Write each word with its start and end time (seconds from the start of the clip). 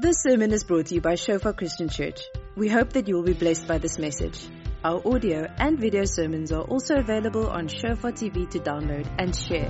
This 0.00 0.18
sermon 0.22 0.52
is 0.52 0.62
brought 0.62 0.86
to 0.86 0.94
you 0.94 1.00
by 1.00 1.16
Shofar 1.16 1.52
Christian 1.54 1.88
Church. 1.88 2.20
We 2.54 2.68
hope 2.68 2.92
that 2.92 3.08
you 3.08 3.16
will 3.16 3.24
be 3.24 3.32
blessed 3.32 3.66
by 3.66 3.78
this 3.78 3.98
message. 3.98 4.38
Our 4.84 5.02
audio 5.04 5.52
and 5.58 5.76
video 5.76 6.04
sermons 6.04 6.52
are 6.52 6.62
also 6.62 6.94
available 6.94 7.48
on 7.48 7.66
Shofar 7.66 8.12
TV 8.12 8.48
to 8.50 8.60
download 8.60 9.12
and 9.18 9.34
share. 9.34 9.68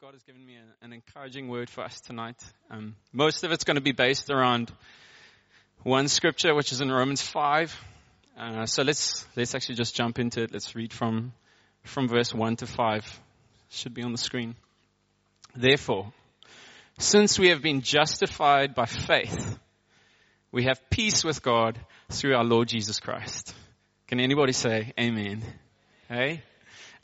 God 0.00 0.14
has 0.14 0.22
given 0.22 0.46
me 0.46 0.56
a- 0.56 0.82
an 0.82 0.94
encouraging 0.94 1.48
word 1.48 1.68
for 1.68 1.84
us 1.84 2.00
tonight. 2.00 2.42
Um, 2.70 2.96
most 3.12 3.44
of 3.44 3.52
it's 3.52 3.64
going 3.64 3.76
to 3.76 3.82
be 3.82 3.92
based 3.92 4.30
around 4.30 4.72
one 5.82 6.08
scripture, 6.08 6.54
which 6.54 6.72
is 6.72 6.80
in 6.80 6.90
Romans 6.90 7.20
5. 7.20 7.84
Uh, 8.38 8.64
so 8.64 8.82
let's, 8.82 9.26
let's 9.36 9.54
actually 9.54 9.74
just 9.74 9.94
jump 9.94 10.18
into 10.18 10.42
it. 10.42 10.52
Let's 10.54 10.74
read 10.74 10.94
from, 10.94 11.34
from 11.82 12.08
verse 12.08 12.32
1 12.32 12.56
to 12.56 12.66
5. 12.66 13.20
Should 13.68 13.92
be 13.92 14.02
on 14.02 14.12
the 14.12 14.18
screen. 14.18 14.56
Therefore, 15.56 16.12
since 16.98 17.38
we 17.38 17.48
have 17.48 17.62
been 17.62 17.80
justified 17.80 18.74
by 18.74 18.86
faith, 18.86 19.58
we 20.50 20.64
have 20.64 20.90
peace 20.90 21.24
with 21.24 21.42
God 21.42 21.78
through 22.10 22.34
our 22.34 22.44
Lord 22.44 22.68
Jesus 22.68 23.00
Christ. 23.00 23.54
Can 24.08 24.20
anybody 24.20 24.52
say 24.52 24.92
amen? 24.98 25.42
Hey? 26.08 26.42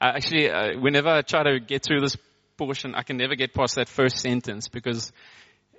Uh, 0.00 0.12
actually, 0.14 0.50
uh, 0.50 0.78
whenever 0.78 1.08
I 1.08 1.22
try 1.22 1.42
to 1.42 1.60
get 1.60 1.84
through 1.84 2.00
this 2.00 2.16
portion, 2.56 2.94
I 2.94 3.02
can 3.02 3.16
never 3.16 3.34
get 3.34 3.54
past 3.54 3.76
that 3.76 3.88
first 3.88 4.18
sentence 4.18 4.68
because, 4.68 5.12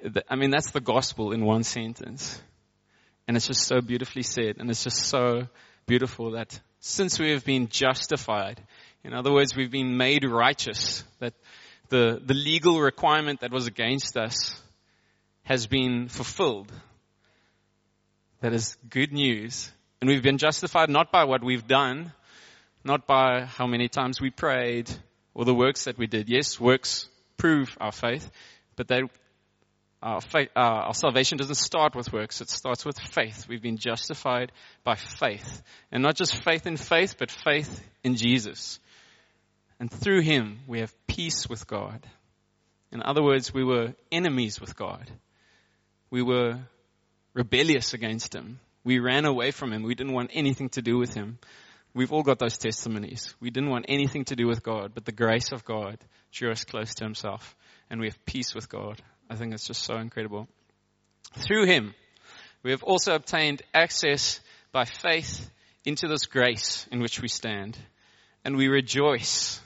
the, 0.03 0.23
I 0.29 0.35
mean, 0.35 0.49
that's 0.49 0.71
the 0.71 0.81
gospel 0.81 1.31
in 1.31 1.45
one 1.45 1.63
sentence. 1.63 2.41
And 3.27 3.37
it's 3.37 3.47
just 3.47 3.63
so 3.63 3.81
beautifully 3.81 4.23
said. 4.23 4.57
And 4.59 4.69
it's 4.69 4.83
just 4.83 5.05
so 5.05 5.47
beautiful 5.85 6.31
that 6.31 6.59
since 6.79 7.19
we 7.19 7.31
have 7.31 7.45
been 7.45 7.67
justified, 7.67 8.61
in 9.03 9.13
other 9.13 9.31
words, 9.31 9.55
we've 9.55 9.71
been 9.71 9.97
made 9.97 10.25
righteous, 10.25 11.03
that 11.19 11.33
the, 11.91 12.19
the 12.25 12.33
legal 12.33 12.81
requirement 12.81 13.41
that 13.41 13.51
was 13.51 13.67
against 13.67 14.17
us 14.17 14.59
has 15.43 15.67
been 15.67 16.07
fulfilled. 16.07 16.71
That 18.39 18.53
is 18.53 18.75
good 18.89 19.11
news. 19.11 19.71
And 19.99 20.09
we've 20.09 20.23
been 20.23 20.39
justified 20.39 20.89
not 20.89 21.11
by 21.11 21.25
what 21.25 21.43
we've 21.43 21.67
done, 21.67 22.13
not 22.83 23.05
by 23.05 23.45
how 23.45 23.67
many 23.67 23.87
times 23.87 24.19
we 24.19 24.31
prayed 24.31 24.89
or 25.35 25.45
the 25.45 25.53
works 25.53 25.83
that 25.83 25.97
we 25.97 26.07
did. 26.07 26.29
Yes, 26.29 26.59
works 26.59 27.07
prove 27.37 27.77
our 27.79 27.91
faith, 27.91 28.31
but 28.75 28.87
they, 28.87 29.01
our, 30.01 30.21
faith, 30.21 30.49
uh, 30.55 30.87
our 30.87 30.93
salvation 30.93 31.37
doesn't 31.37 31.55
start 31.55 31.93
with 31.93 32.13
works. 32.13 32.39
It 32.39 32.49
starts 32.49 32.85
with 32.85 32.97
faith. 32.99 33.47
We've 33.49 33.61
been 33.61 33.77
justified 33.77 34.53
by 34.83 34.95
faith. 34.95 35.61
And 35.91 36.01
not 36.01 36.15
just 36.15 36.41
faith 36.43 36.65
in 36.65 36.77
faith, 36.77 37.15
but 37.19 37.29
faith 37.29 37.83
in 38.03 38.15
Jesus. 38.15 38.79
And 39.81 39.89
through 39.89 40.21
Him, 40.21 40.59
we 40.67 40.81
have 40.81 40.93
peace 41.07 41.49
with 41.49 41.65
God. 41.65 42.05
In 42.91 43.01
other 43.01 43.23
words, 43.23 43.51
we 43.51 43.63
were 43.63 43.95
enemies 44.11 44.61
with 44.61 44.75
God. 44.75 45.09
We 46.11 46.21
were 46.21 46.59
rebellious 47.33 47.95
against 47.95 48.35
Him. 48.35 48.59
We 48.83 48.99
ran 48.99 49.25
away 49.25 49.49
from 49.49 49.73
Him. 49.73 49.81
We 49.81 49.95
didn't 49.95 50.13
want 50.13 50.29
anything 50.35 50.69
to 50.69 50.83
do 50.83 50.99
with 50.99 51.15
Him. 51.15 51.39
We've 51.95 52.11
all 52.11 52.21
got 52.21 52.37
those 52.37 52.59
testimonies. 52.59 53.33
We 53.41 53.49
didn't 53.49 53.71
want 53.71 53.85
anything 53.87 54.23
to 54.25 54.35
do 54.35 54.45
with 54.45 54.61
God, 54.61 54.91
but 54.93 55.05
the 55.05 55.11
grace 55.11 55.51
of 55.51 55.65
God 55.65 55.97
drew 56.31 56.51
us 56.51 56.63
close 56.63 56.93
to 56.93 57.03
Himself, 57.03 57.55
and 57.89 57.99
we 57.99 58.05
have 58.05 58.23
peace 58.27 58.53
with 58.53 58.69
God. 58.69 59.01
I 59.31 59.35
think 59.35 59.51
it's 59.51 59.65
just 59.65 59.81
so 59.81 59.95
incredible. 59.95 60.47
Through 61.37 61.65
Him, 61.65 61.95
we 62.61 62.69
have 62.69 62.83
also 62.83 63.15
obtained 63.15 63.63
access 63.73 64.41
by 64.71 64.85
faith 64.85 65.49
into 65.85 66.07
this 66.07 66.27
grace 66.27 66.85
in 66.91 67.01
which 67.01 67.19
we 67.19 67.29
stand, 67.29 67.79
and 68.45 68.57
we 68.57 68.67
rejoice. 68.67 69.59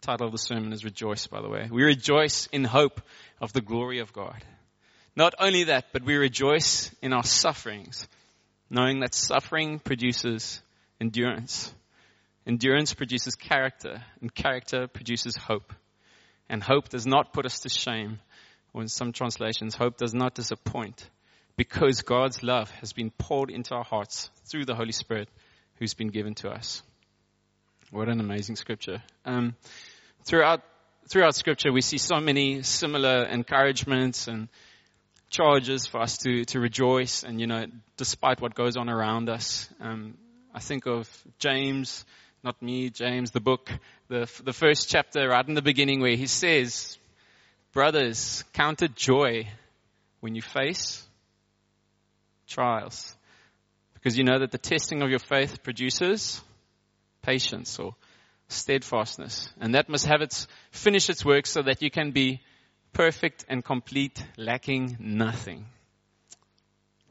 Title 0.00 0.26
of 0.26 0.32
the 0.32 0.38
sermon 0.38 0.72
is 0.72 0.84
Rejoice, 0.84 1.26
by 1.26 1.42
the 1.42 1.48
way. 1.48 1.68
We 1.70 1.82
rejoice 1.82 2.46
in 2.52 2.64
hope 2.64 3.02
of 3.40 3.52
the 3.52 3.60
glory 3.60 3.98
of 3.98 4.14
God. 4.14 4.42
Not 5.14 5.34
only 5.38 5.64
that, 5.64 5.86
but 5.92 6.04
we 6.04 6.16
rejoice 6.16 6.90
in 7.02 7.12
our 7.12 7.22
sufferings, 7.22 8.08
knowing 8.70 9.00
that 9.00 9.14
suffering 9.14 9.78
produces 9.78 10.62
endurance. 11.00 11.74
Endurance 12.46 12.94
produces 12.94 13.34
character, 13.34 14.02
and 14.22 14.34
character 14.34 14.86
produces 14.88 15.36
hope. 15.36 15.74
And 16.48 16.62
hope 16.62 16.88
does 16.88 17.06
not 17.06 17.34
put 17.34 17.44
us 17.44 17.60
to 17.60 17.68
shame, 17.68 18.20
or 18.72 18.80
in 18.80 18.88
some 18.88 19.12
translations, 19.12 19.74
hope 19.74 19.98
does 19.98 20.14
not 20.14 20.34
disappoint, 20.34 21.08
because 21.56 22.00
God's 22.00 22.42
love 22.42 22.70
has 22.80 22.94
been 22.94 23.10
poured 23.10 23.50
into 23.50 23.74
our 23.74 23.84
hearts 23.84 24.30
through 24.46 24.64
the 24.64 24.74
Holy 24.74 24.92
Spirit 24.92 25.28
who's 25.76 25.92
been 25.92 26.08
given 26.08 26.34
to 26.36 26.48
us. 26.48 26.82
What 27.92 28.08
an 28.08 28.20
amazing 28.20 28.54
scripture. 28.54 29.02
Um, 29.24 29.56
throughout, 30.24 30.62
throughout 31.08 31.34
scripture, 31.34 31.72
we 31.72 31.80
see 31.80 31.98
so 31.98 32.20
many 32.20 32.62
similar 32.62 33.24
encouragements 33.24 34.28
and 34.28 34.48
charges 35.28 35.86
for 35.86 36.00
us 36.00 36.18
to, 36.18 36.44
to 36.44 36.60
rejoice 36.60 37.24
and, 37.24 37.40
you 37.40 37.48
know, 37.48 37.64
despite 37.96 38.40
what 38.40 38.54
goes 38.54 38.76
on 38.76 38.88
around 38.88 39.28
us. 39.28 39.68
Um, 39.80 40.16
I 40.54 40.60
think 40.60 40.86
of 40.86 41.08
James, 41.40 42.04
not 42.44 42.62
me, 42.62 42.90
James, 42.90 43.32
the 43.32 43.40
book, 43.40 43.68
the, 44.06 44.30
the 44.44 44.52
first 44.52 44.88
chapter 44.88 45.28
right 45.28 45.48
in 45.48 45.54
the 45.54 45.62
beginning 45.62 46.00
where 46.00 46.14
he 46.14 46.28
says, 46.28 46.96
brothers, 47.72 48.44
count 48.52 48.82
it 48.82 48.94
joy 48.94 49.48
when 50.20 50.36
you 50.36 50.42
face 50.42 51.04
trials. 52.46 53.16
Because 53.94 54.16
you 54.16 54.22
know 54.22 54.38
that 54.38 54.52
the 54.52 54.58
testing 54.58 55.02
of 55.02 55.10
your 55.10 55.18
faith 55.18 55.64
produces 55.64 56.40
patience 57.22 57.78
or 57.78 57.94
steadfastness. 58.48 59.50
And 59.60 59.74
that 59.74 59.88
must 59.88 60.06
have 60.06 60.22
its, 60.22 60.46
finish 60.70 61.08
its 61.08 61.24
work 61.24 61.46
so 61.46 61.62
that 61.62 61.82
you 61.82 61.90
can 61.90 62.10
be 62.10 62.40
perfect 62.92 63.44
and 63.48 63.64
complete, 63.64 64.24
lacking 64.36 64.96
nothing. 64.98 65.66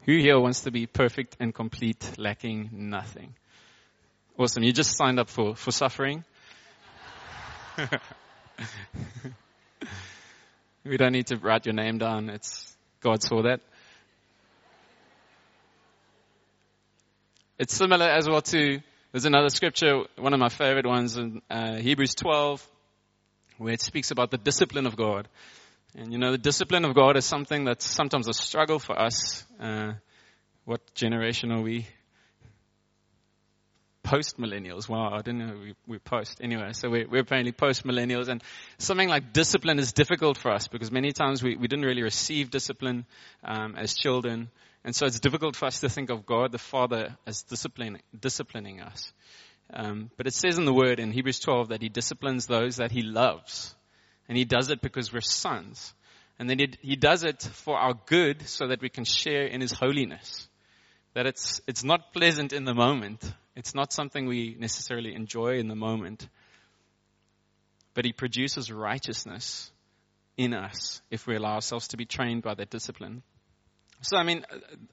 Who 0.04 0.16
here 0.16 0.38
wants 0.38 0.62
to 0.62 0.70
be 0.70 0.86
perfect 0.86 1.36
and 1.40 1.54
complete, 1.54 2.12
lacking 2.18 2.70
nothing? 2.72 3.34
Awesome. 4.38 4.62
You 4.62 4.72
just 4.72 4.96
signed 4.96 5.18
up 5.20 5.28
for, 5.28 5.54
for 5.54 5.70
suffering. 5.72 6.24
we 10.84 10.96
don't 10.96 11.12
need 11.12 11.26
to 11.26 11.36
write 11.36 11.66
your 11.66 11.74
name 11.74 11.98
down. 11.98 12.30
It's, 12.30 12.74
God 13.00 13.22
saw 13.22 13.42
that. 13.42 13.60
It's 17.58 17.74
similar 17.74 18.06
as 18.06 18.26
well 18.26 18.40
to, 18.40 18.80
there's 19.12 19.24
another 19.24 19.48
scripture, 19.48 20.04
one 20.16 20.32
of 20.32 20.38
my 20.38 20.48
favorite 20.48 20.86
ones 20.86 21.16
in 21.16 21.42
uh, 21.50 21.76
Hebrews 21.76 22.14
12, 22.14 22.64
where 23.58 23.72
it 23.72 23.80
speaks 23.80 24.12
about 24.12 24.30
the 24.30 24.38
discipline 24.38 24.86
of 24.86 24.96
God. 24.96 25.26
And 25.96 26.12
you 26.12 26.18
know, 26.18 26.30
the 26.30 26.38
discipline 26.38 26.84
of 26.84 26.94
God 26.94 27.16
is 27.16 27.24
something 27.24 27.64
that's 27.64 27.84
sometimes 27.84 28.28
a 28.28 28.32
struggle 28.32 28.78
for 28.78 28.96
us. 28.96 29.44
Uh, 29.58 29.94
what 30.64 30.80
generation 30.94 31.50
are 31.50 31.60
we? 31.60 31.88
Post 34.04 34.38
millennials. 34.38 34.88
Wow, 34.88 35.12
I 35.12 35.22
didn't 35.22 35.38
know 35.38 35.58
we, 35.60 35.74
we're 35.88 35.98
post. 35.98 36.40
Anyway, 36.40 36.72
so 36.72 36.88
we're, 36.88 37.08
we're 37.08 37.22
apparently 37.22 37.52
post 37.52 37.84
millennials, 37.84 38.28
and 38.28 38.42
something 38.78 39.08
like 39.08 39.32
discipline 39.32 39.80
is 39.80 39.92
difficult 39.92 40.38
for 40.38 40.52
us 40.52 40.68
because 40.68 40.92
many 40.92 41.12
times 41.12 41.42
we, 41.42 41.56
we 41.56 41.66
didn't 41.66 41.84
really 41.84 42.02
receive 42.02 42.50
discipline 42.50 43.04
um, 43.42 43.74
as 43.76 43.94
children, 43.94 44.50
and 44.84 44.94
so 44.94 45.06
it's 45.06 45.20
difficult 45.20 45.56
for 45.56 45.66
us 45.66 45.80
to 45.80 45.88
think 45.88 46.10
of 46.10 46.26
God 46.26 46.52
the 46.52 46.58
Father 46.58 47.16
as 47.26 47.42
disciplining 47.42 48.00
disciplining 48.18 48.80
us. 48.80 49.12
Um, 49.72 50.10
but 50.16 50.26
it 50.26 50.34
says 50.34 50.58
in 50.58 50.64
the 50.64 50.74
Word 50.74 50.98
in 50.98 51.12
Hebrews 51.12 51.38
12 51.40 51.68
that 51.68 51.82
He 51.82 51.88
disciplines 51.88 52.46
those 52.46 52.76
that 52.76 52.90
He 52.90 53.02
loves. 53.02 53.74
And 54.30 54.38
he 54.38 54.44
does 54.44 54.70
it 54.70 54.80
because 54.80 55.12
we're 55.12 55.22
sons. 55.22 55.92
And 56.38 56.48
then 56.48 56.60
he, 56.60 56.70
he 56.82 56.94
does 56.94 57.24
it 57.24 57.42
for 57.42 57.76
our 57.76 57.94
good 58.06 58.46
so 58.48 58.68
that 58.68 58.80
we 58.80 58.88
can 58.88 59.04
share 59.04 59.42
in 59.42 59.60
his 59.60 59.72
holiness. 59.72 60.48
That 61.14 61.26
it's, 61.26 61.60
it's 61.66 61.82
not 61.82 62.12
pleasant 62.12 62.52
in 62.52 62.64
the 62.64 62.72
moment. 62.72 63.20
It's 63.56 63.74
not 63.74 63.92
something 63.92 64.26
we 64.26 64.54
necessarily 64.56 65.16
enjoy 65.16 65.58
in 65.58 65.66
the 65.66 65.74
moment. 65.74 66.28
But 67.92 68.04
he 68.04 68.12
produces 68.12 68.70
righteousness 68.70 69.72
in 70.36 70.54
us 70.54 71.02
if 71.10 71.26
we 71.26 71.34
allow 71.34 71.54
ourselves 71.54 71.88
to 71.88 71.96
be 71.96 72.06
trained 72.06 72.42
by 72.42 72.54
that 72.54 72.70
discipline. 72.70 73.24
So, 74.02 74.16
I 74.16 74.22
mean, 74.22 74.44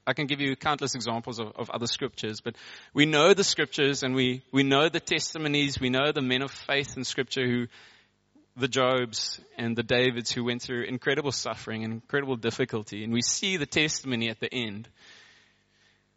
I 0.06 0.12
can 0.12 0.26
give 0.26 0.40
you 0.40 0.54
countless 0.54 0.94
examples 0.94 1.38
of, 1.38 1.52
of, 1.56 1.70
other 1.70 1.86
scriptures, 1.86 2.42
but 2.42 2.56
we 2.92 3.06
know 3.06 3.32
the 3.32 3.44
scriptures 3.44 4.02
and 4.02 4.14
we, 4.14 4.42
we 4.52 4.62
know 4.62 4.90
the 4.90 5.00
testimonies, 5.00 5.80
we 5.80 5.88
know 5.88 6.12
the 6.12 6.20
men 6.20 6.42
of 6.42 6.50
faith 6.50 6.94
in 6.96 7.04
scripture 7.04 7.46
who, 7.46 7.66
the 8.58 8.68
Jobs 8.68 9.40
and 9.56 9.76
the 9.76 9.82
Davids 9.82 10.32
who 10.32 10.44
went 10.44 10.62
through 10.62 10.82
incredible 10.82 11.32
suffering 11.32 11.84
and 11.84 11.92
incredible 11.94 12.36
difficulty, 12.36 13.04
and 13.04 13.12
we 13.12 13.22
see 13.22 13.56
the 13.56 13.66
testimony 13.66 14.28
at 14.28 14.40
the 14.40 14.52
end. 14.52 14.88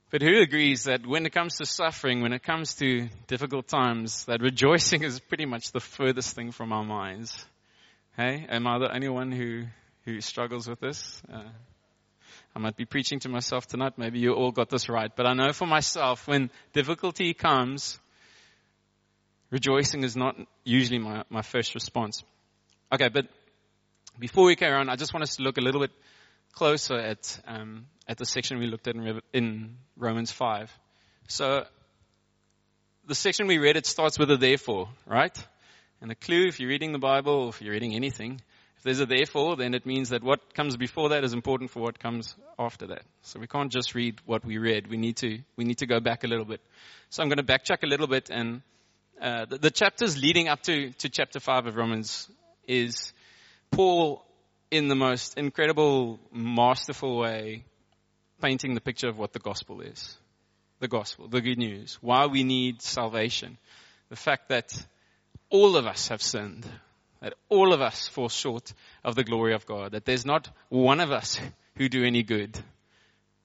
But 0.09 0.21
who 0.21 0.41
agrees 0.41 0.83
that 0.85 1.07
when 1.07 1.25
it 1.25 1.31
comes 1.31 1.57
to 1.57 1.65
suffering, 1.65 2.21
when 2.21 2.33
it 2.33 2.43
comes 2.43 2.75
to 2.75 3.07
difficult 3.27 3.67
times, 3.67 4.25
that 4.25 4.41
rejoicing 4.41 5.03
is 5.03 5.21
pretty 5.21 5.45
much 5.45 5.71
the 5.71 5.79
furthest 5.79 6.35
thing 6.35 6.51
from 6.51 6.73
our 6.73 6.83
minds? 6.83 7.45
Hey, 8.17 8.45
am 8.49 8.67
I 8.67 8.79
the 8.79 8.93
only 8.93 9.07
one 9.07 9.31
who, 9.31 9.63
who 10.03 10.19
struggles 10.19 10.67
with 10.67 10.81
this? 10.81 11.21
Uh, 11.31 11.43
I 12.55 12.59
might 12.59 12.75
be 12.75 12.85
preaching 12.85 13.19
to 13.21 13.29
myself 13.29 13.67
tonight. 13.67 13.93
Maybe 13.97 14.19
you 14.19 14.33
all 14.33 14.51
got 14.51 14.69
this 14.69 14.89
right. 14.89 15.11
But 15.15 15.25
I 15.25 15.33
know 15.33 15.53
for 15.53 15.65
myself, 15.65 16.27
when 16.27 16.51
difficulty 16.73 17.33
comes, 17.33 17.99
rejoicing 19.51 20.03
is 20.03 20.15
not 20.15 20.35
usually 20.63 20.99
my, 20.99 21.23
my 21.29 21.41
first 21.41 21.73
response. 21.75 22.23
Okay, 22.91 23.09
but 23.09 23.27
Before 24.19 24.45
we 24.45 24.55
carry 24.55 24.75
on, 24.75 24.89
I 24.89 24.95
just 24.95 25.13
want 25.13 25.23
us 25.23 25.37
to 25.37 25.43
look 25.43 25.57
a 25.57 25.61
little 25.61 25.81
bit 25.81 25.91
closer 26.53 26.95
at 26.95 27.39
um, 27.47 27.85
at 28.07 28.17
the 28.17 28.25
section 28.25 28.59
we 28.59 28.67
looked 28.67 28.87
at 28.87 28.95
in, 28.95 29.21
in 29.33 29.77
Romans 29.97 30.31
five. 30.31 30.71
So 31.27 31.63
the 33.07 33.15
section 33.15 33.47
we 33.47 33.57
read 33.57 33.77
it 33.77 33.85
starts 33.85 34.19
with 34.19 34.29
a 34.29 34.37
therefore, 34.37 34.89
right? 35.07 35.35
And 36.01 36.11
a 36.11 36.15
clue 36.15 36.47
if 36.47 36.59
you're 36.59 36.69
reading 36.69 36.91
the 36.91 36.99
Bible 36.99 37.33
or 37.33 37.49
if 37.49 37.61
you're 37.61 37.73
reading 37.73 37.95
anything, 37.95 38.41
if 38.81 38.85
there's 38.85 38.99
a 38.99 39.05
therefore, 39.05 39.57
then 39.57 39.75
it 39.75 39.85
means 39.85 40.09
that 40.09 40.23
what 40.23 40.55
comes 40.55 40.75
before 40.75 41.09
that 41.09 41.23
is 41.23 41.33
important 41.33 41.69
for 41.69 41.83
what 41.83 41.99
comes 41.99 42.33
after 42.57 42.87
that. 42.87 43.03
So 43.21 43.39
we 43.39 43.45
can't 43.45 43.71
just 43.71 43.93
read 43.93 44.19
what 44.25 44.43
we 44.43 44.57
read. 44.57 44.87
We 44.87 44.97
need 44.97 45.17
to, 45.17 45.37
we 45.55 45.65
need 45.65 45.77
to 45.77 45.85
go 45.85 45.99
back 45.99 46.23
a 46.23 46.27
little 46.27 46.45
bit. 46.45 46.61
So 47.11 47.21
I'm 47.21 47.29
going 47.29 47.37
to 47.37 47.43
backtrack 47.43 47.83
a 47.83 47.85
little 47.85 48.07
bit 48.07 48.31
and, 48.31 48.63
uh, 49.21 49.45
the, 49.45 49.59
the 49.59 49.69
chapters 49.69 50.19
leading 50.19 50.47
up 50.47 50.63
to, 50.63 50.89
to 50.93 51.09
chapter 51.09 51.39
5 51.39 51.67
of 51.67 51.75
Romans 51.75 52.27
is 52.67 53.13
Paul 53.69 54.25
in 54.71 54.87
the 54.87 54.95
most 54.95 55.37
incredible, 55.37 56.19
masterful 56.33 57.19
way 57.19 57.65
painting 58.41 58.73
the 58.73 58.81
picture 58.81 59.09
of 59.09 59.19
what 59.19 59.31
the 59.31 59.37
gospel 59.37 59.81
is. 59.81 60.17
The 60.79 60.87
gospel, 60.87 61.27
the 61.27 61.41
good 61.41 61.59
news. 61.59 61.99
Why 62.01 62.25
we 62.25 62.43
need 62.43 62.81
salvation. 62.81 63.59
The 64.09 64.15
fact 64.15 64.49
that 64.49 64.73
all 65.51 65.77
of 65.77 65.85
us 65.85 66.07
have 66.07 66.23
sinned 66.23 66.67
that 67.21 67.35
all 67.49 67.71
of 67.71 67.81
us 67.81 68.07
fall 68.07 68.29
short 68.29 68.73
of 69.03 69.15
the 69.15 69.23
glory 69.23 69.53
of 69.53 69.65
God. 69.65 69.91
That 69.91 70.05
there's 70.05 70.25
not 70.25 70.49
one 70.69 70.99
of 70.99 71.11
us 71.11 71.39
who 71.75 71.87
do 71.87 72.03
any 72.03 72.23
good. 72.23 72.57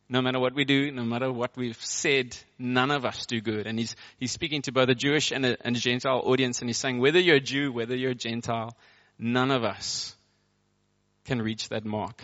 No 0.09 0.23
matter 0.23 0.39
what 0.39 0.55
we 0.55 0.65
do, 0.65 0.91
no 0.93 1.05
matter 1.05 1.33
what 1.33 1.57
we've 1.57 1.81
said, 1.85 2.37
none 2.59 2.91
of 2.91 3.05
us 3.05 3.27
do 3.27 3.41
good. 3.41 3.67
And 3.67 3.79
he's, 3.79 3.95
he's 4.19 4.33
speaking 4.33 4.63
to 4.63 4.73
both 4.73 4.89
a 4.89 4.95
Jewish 4.95 5.31
and 5.31 5.45
a, 5.45 5.57
and 5.61 5.77
a 5.77 5.79
Gentile 5.79 6.23
audience 6.25 6.61
and 6.61 6.69
he's 6.69 6.79
saying 6.79 7.01
whether 7.01 7.19
you're 7.19 7.37
a 7.37 7.41
Jew, 7.41 7.73
whether 7.73 7.95
you're 7.95 8.13
a 8.13 8.15
Gentile, 8.15 8.77
none 9.19 9.51
of 9.51 9.65
us 9.65 10.17
can 11.25 11.43
reach 11.43 11.69
that 11.69 11.85
mark. 11.85 12.23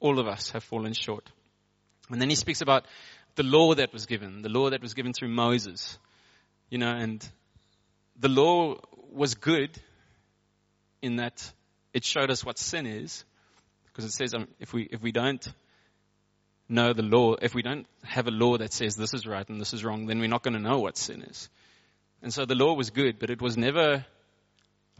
All 0.00 0.18
of 0.18 0.26
us 0.26 0.50
have 0.50 0.64
fallen 0.64 0.94
short. 0.94 1.30
And 2.10 2.20
then 2.20 2.30
he 2.30 2.36
speaks 2.36 2.60
about 2.60 2.86
the 3.34 3.42
law 3.42 3.74
that 3.74 3.92
was 3.92 4.06
given, 4.06 4.42
the 4.42 4.48
law 4.48 4.70
that 4.70 4.82
was 4.82 4.94
given 4.94 5.12
through 5.12 5.28
Moses. 5.28 5.98
You 6.70 6.78
know, 6.78 6.90
and 6.90 7.26
the 8.18 8.28
law 8.28 8.76
was 9.12 9.34
good 9.34 9.70
in 11.02 11.16
that 11.16 11.52
it 11.92 12.04
showed 12.04 12.30
us 12.30 12.44
what 12.44 12.58
sin 12.58 12.86
is, 12.86 13.24
because 13.86 14.04
it 14.04 14.12
says 14.12 14.34
um, 14.34 14.48
if 14.60 14.72
we 14.72 14.88
if 14.90 15.02
we 15.02 15.12
don't 15.12 15.46
know 16.68 16.92
the 16.92 17.02
law, 17.02 17.34
if 17.40 17.54
we 17.54 17.62
don't 17.62 17.86
have 18.02 18.26
a 18.26 18.30
law 18.30 18.58
that 18.58 18.72
says 18.72 18.96
this 18.96 19.14
is 19.14 19.26
right 19.26 19.48
and 19.48 19.60
this 19.60 19.72
is 19.72 19.84
wrong, 19.84 20.06
then 20.06 20.18
we're 20.18 20.28
not 20.28 20.42
going 20.42 20.54
to 20.54 20.60
know 20.60 20.78
what 20.78 20.98
sin 20.98 21.22
is. 21.22 21.48
And 22.22 22.32
so 22.32 22.44
the 22.44 22.54
law 22.54 22.74
was 22.74 22.90
good, 22.90 23.18
but 23.18 23.30
it 23.30 23.40
was 23.40 23.56
never 23.56 24.04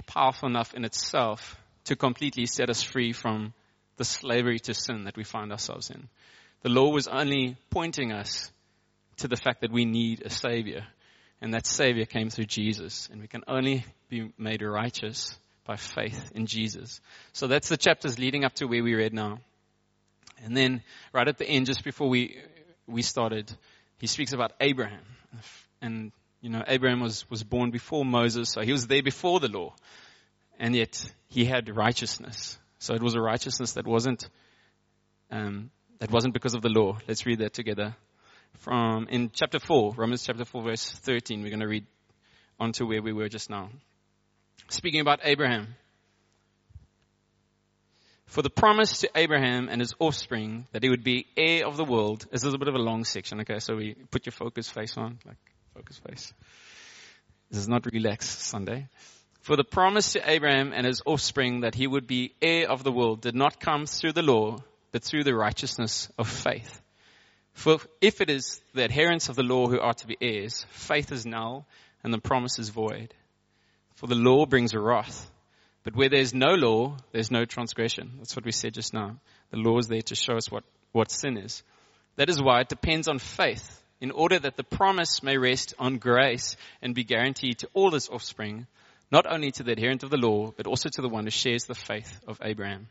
powerful 0.06 0.48
enough 0.48 0.75
in 0.75 0.84
itself 0.84 1.56
to 1.84 1.96
completely 1.96 2.46
set 2.46 2.70
us 2.70 2.82
free 2.82 3.12
from 3.12 3.52
the 3.96 4.04
slavery 4.04 4.58
to 4.60 4.75
sin 4.75 5.04
that 5.04 5.16
we 5.16 5.25
find 5.25 5.50
ourselves 5.50 5.90
in. 5.90 6.08
The 6.62 6.69
law 6.69 6.90
was 6.90 7.08
only 7.08 7.56
pointing 7.70 8.12
us 8.12 8.50
to 9.19 9.28
the 9.28 9.37
fact 9.37 9.62
that 9.62 9.72
we 9.72 9.84
need 9.84 10.22
a 10.25 10.31
savior. 10.31 10.87
And 11.40 11.54
that 11.54 11.66
savior 11.66 12.04
came 12.04 12.28
through 12.28 12.46
Jesus. 12.46 13.08
And 13.10 13.20
we 13.20 13.28
can 13.28 13.44
only 13.46 13.84
be 14.08 14.32
made 14.38 14.62
righteous 14.62 15.38
by 15.66 15.76
faith 15.76 16.32
in 16.34 16.46
Jesus. 16.46 17.00
So 17.32 17.46
that's 17.46 17.68
the 17.68 17.76
chapters 17.76 18.18
leading 18.18 18.44
up 18.44 18.54
to 18.54 18.66
where 18.66 18.82
we 18.82 18.94
read 18.94 19.12
now. 19.12 19.40
And 20.42 20.56
then 20.56 20.82
right 21.12 21.26
at 21.26 21.38
the 21.38 21.48
end, 21.48 21.66
just 21.66 21.84
before 21.84 22.08
we, 22.08 22.36
we 22.86 23.02
started, 23.02 23.50
he 23.98 24.06
speaks 24.06 24.32
about 24.32 24.52
Abraham. 24.60 25.04
And, 25.82 26.12
you 26.40 26.50
know, 26.50 26.62
Abraham 26.66 27.00
was, 27.00 27.28
was 27.30 27.42
born 27.42 27.70
before 27.70 28.04
Moses, 28.04 28.50
so 28.50 28.62
he 28.62 28.72
was 28.72 28.86
there 28.86 29.02
before 29.02 29.40
the 29.40 29.48
law. 29.48 29.74
And 30.58 30.74
yet 30.74 31.10
he 31.28 31.44
had 31.44 31.74
righteousness. 31.74 32.58
So 32.78 32.94
it 32.94 33.02
was 33.02 33.14
a 33.14 33.20
righteousness 33.20 33.72
that 33.72 33.86
wasn't, 33.86 34.28
um, 35.30 35.70
that 35.98 36.10
wasn't 36.10 36.34
because 36.34 36.54
of 36.54 36.62
the 36.62 36.68
law. 36.68 36.98
Let's 37.08 37.26
read 37.26 37.40
that 37.40 37.52
together. 37.52 37.96
From, 38.58 39.08
in 39.10 39.30
chapter 39.32 39.58
4, 39.58 39.94
Romans 39.96 40.24
chapter 40.24 40.44
4 40.44 40.62
verse 40.62 40.90
13, 40.90 41.42
we're 41.42 41.50
going 41.50 41.60
to 41.60 41.68
read 41.68 41.86
on 42.58 42.72
to 42.72 42.86
where 42.86 43.02
we 43.02 43.12
were 43.12 43.28
just 43.28 43.50
now 43.50 43.70
speaking 44.68 45.00
about 45.00 45.20
Abraham. 45.24 45.74
For 48.26 48.42
the 48.42 48.50
promise 48.50 49.00
to 49.00 49.10
Abraham 49.14 49.68
and 49.68 49.80
his 49.80 49.94
offspring 49.98 50.66
that 50.72 50.82
he 50.82 50.90
would 50.90 51.04
be 51.04 51.26
heir 51.36 51.66
of 51.66 51.76
the 51.76 51.84
world. 51.84 52.26
This 52.30 52.44
is 52.44 52.52
a 52.52 52.58
bit 52.58 52.68
of 52.68 52.74
a 52.74 52.78
long 52.78 53.04
section, 53.04 53.40
okay? 53.40 53.60
So 53.60 53.76
we 53.76 53.94
put 54.10 54.26
your 54.26 54.32
focus 54.32 54.68
face 54.68 54.96
on, 54.96 55.18
like 55.24 55.36
focus 55.74 56.00
face. 56.08 56.32
This 57.50 57.60
is 57.60 57.68
not 57.68 57.86
relax 57.86 58.28
Sunday. 58.28 58.88
For 59.40 59.54
the 59.54 59.64
promise 59.64 60.14
to 60.14 60.28
Abraham 60.28 60.72
and 60.72 60.84
his 60.84 61.02
offspring 61.06 61.60
that 61.60 61.76
he 61.76 61.86
would 61.86 62.08
be 62.08 62.34
heir 62.42 62.68
of 62.68 62.82
the 62.82 62.90
world 62.90 63.20
did 63.20 63.36
not 63.36 63.60
come 63.60 63.86
through 63.86 64.12
the 64.12 64.22
law, 64.22 64.56
but 64.90 65.04
through 65.04 65.22
the 65.22 65.36
righteousness 65.36 66.10
of 66.18 66.28
faith. 66.28 66.80
For 67.52 67.78
if 68.00 68.20
it 68.20 68.28
is 68.28 68.60
the 68.74 68.82
adherents 68.82 69.28
of 69.28 69.36
the 69.36 69.44
law 69.44 69.68
who 69.68 69.78
are 69.78 69.94
to 69.94 70.06
be 70.06 70.16
heirs, 70.20 70.66
faith 70.70 71.12
is 71.12 71.24
null 71.24 71.64
and 72.02 72.12
the 72.12 72.18
promise 72.18 72.58
is 72.58 72.70
void. 72.70 73.14
For 73.96 74.06
the 74.06 74.14
law 74.14 74.46
brings 74.46 74.75
wrath. 74.75 75.31
But 75.82 75.96
where 75.96 76.08
there's 76.08 76.34
no 76.34 76.54
law, 76.54 76.96
there's 77.12 77.31
no 77.31 77.44
transgression. 77.44 78.12
That's 78.19 78.37
what 78.37 78.44
we 78.44 78.52
said 78.52 78.75
just 78.75 78.93
now. 78.93 79.16
The 79.50 79.56
law 79.56 79.78
is 79.78 79.88
there 79.88 80.02
to 80.02 80.14
show 80.14 80.37
us 80.37 80.50
what, 80.50 80.64
what 80.93 81.10
sin 81.10 81.38
is. 81.38 81.62
That 82.16 82.28
is 82.28 82.43
why 82.43 82.60
it 82.60 82.69
depends 82.69 83.08
on 83.08 83.19
faith, 83.19 83.82
in 84.00 84.10
order 84.10 84.38
that 84.38 84.56
the 84.56 84.64
promise 84.64 85.22
may 85.22 85.38
rest 85.38 85.75
on 85.78 85.98
grace 85.98 86.56
and 86.82 86.94
be 86.94 87.04
guaranteed 87.04 87.58
to 87.58 87.69
all 87.72 87.93
his 87.93 88.08
offspring, 88.08 88.66
not 89.10 89.26
only 89.31 89.50
to 89.52 89.62
the 89.62 89.72
adherent 89.72 90.02
of 90.02 90.10
the 90.10 90.16
law, 90.16 90.52
but 90.56 90.66
also 90.66 90.88
to 90.88 91.02
the 91.02 91.08
one 91.08 91.25
who 91.25 91.31
shares 91.31 91.64
the 91.64 91.75
faith 91.75 92.20
of 92.26 92.40
Abraham, 92.42 92.88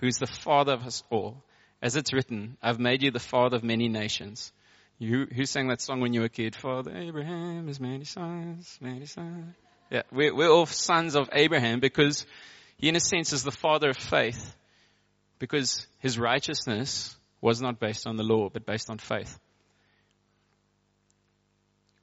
who 0.00 0.06
is 0.06 0.16
the 0.16 0.26
father 0.26 0.72
of 0.72 0.86
us 0.86 1.02
all. 1.10 1.42
As 1.82 1.94
it's 1.94 2.12
written, 2.12 2.56
I've 2.62 2.80
made 2.80 3.02
you 3.02 3.10
the 3.10 3.20
father 3.20 3.56
of 3.56 3.62
many 3.62 3.88
nations. 3.88 4.52
You, 4.98 5.26
who 5.26 5.44
sang 5.44 5.68
that 5.68 5.80
song 5.80 6.00
when 6.00 6.14
you 6.14 6.20
were 6.20 6.26
a 6.26 6.30
kid? 6.30 6.56
Father 6.56 6.96
Abraham 6.96 7.68
has 7.68 7.78
many 7.78 8.04
sons, 8.04 8.78
many 8.80 9.06
sons. 9.06 9.54
Yeah, 9.90 10.02
we're, 10.12 10.34
we're 10.34 10.50
all 10.50 10.66
sons 10.66 11.16
of 11.16 11.30
Abraham 11.32 11.80
because 11.80 12.26
he, 12.76 12.88
in 12.88 12.96
a 12.96 13.00
sense, 13.00 13.32
is 13.32 13.42
the 13.42 13.50
father 13.50 13.90
of 13.90 13.96
faith 13.96 14.54
because 15.38 15.86
his 16.00 16.18
righteousness 16.18 17.16
was 17.40 17.60
not 17.60 17.80
based 17.80 18.06
on 18.06 18.16
the 18.16 18.22
law, 18.22 18.48
but 18.48 18.66
based 18.66 18.90
on 18.90 18.98
faith. 18.98 19.38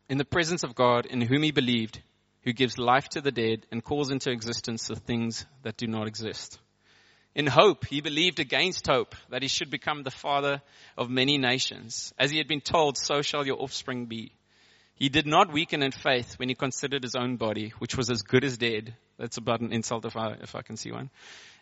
In 0.10 0.18
the 0.18 0.26
presence 0.26 0.64
of 0.64 0.76
God, 0.76 1.06
in 1.06 1.22
whom 1.22 1.44
he 1.44 1.52
believed, 1.52 2.02
who 2.44 2.54
gives 2.54 2.78
life 2.78 3.10
to 3.10 3.22
the 3.22 3.32
dead 3.32 3.66
and 3.72 3.84
calls 3.84 4.12
into 4.12 4.32
existence 4.32 4.88
the 4.88 4.96
things 4.96 5.46
that 5.64 5.78
do 5.78 5.88
not 5.88 6.08
exist. 6.08 6.60
In 7.34 7.48
hope, 7.48 7.86
he 7.86 8.02
believed 8.02 8.40
against 8.40 8.88
hope 8.88 9.16
that 9.30 9.42
he 9.42 9.48
should 9.48 9.70
become 9.70 10.04
the 10.04 10.12
father 10.12 10.62
of 10.98 11.10
many 11.10 11.38
nations. 11.38 12.14
As 12.18 12.32
he 12.32 12.38
had 12.38 12.48
been 12.48 12.62
told, 12.62 12.98
so 12.98 13.22
shall 13.22 13.46
your 13.46 13.62
offspring 13.62 14.06
be. 14.06 14.32
He 14.96 15.10
did 15.10 15.28
not 15.28 15.52
weaken 15.52 15.84
in 15.84 15.92
faith 15.92 16.40
when 16.40 16.48
he 16.48 16.56
considered 16.56 17.04
his 17.04 17.16
own 17.16 17.36
body, 17.36 17.74
which 17.80 17.98
was 17.98 18.10
as 18.10 18.22
good 18.22 18.46
as 18.46 18.58
dead. 18.58 18.96
That's 19.18 19.38
about 19.38 19.60
an 19.60 19.74
insult 19.74 20.06
if 20.06 20.16
I, 20.16 20.34
if 20.42 20.56
I 20.56 20.62
can 20.62 20.78
see 20.78 20.92
one. 20.92 21.10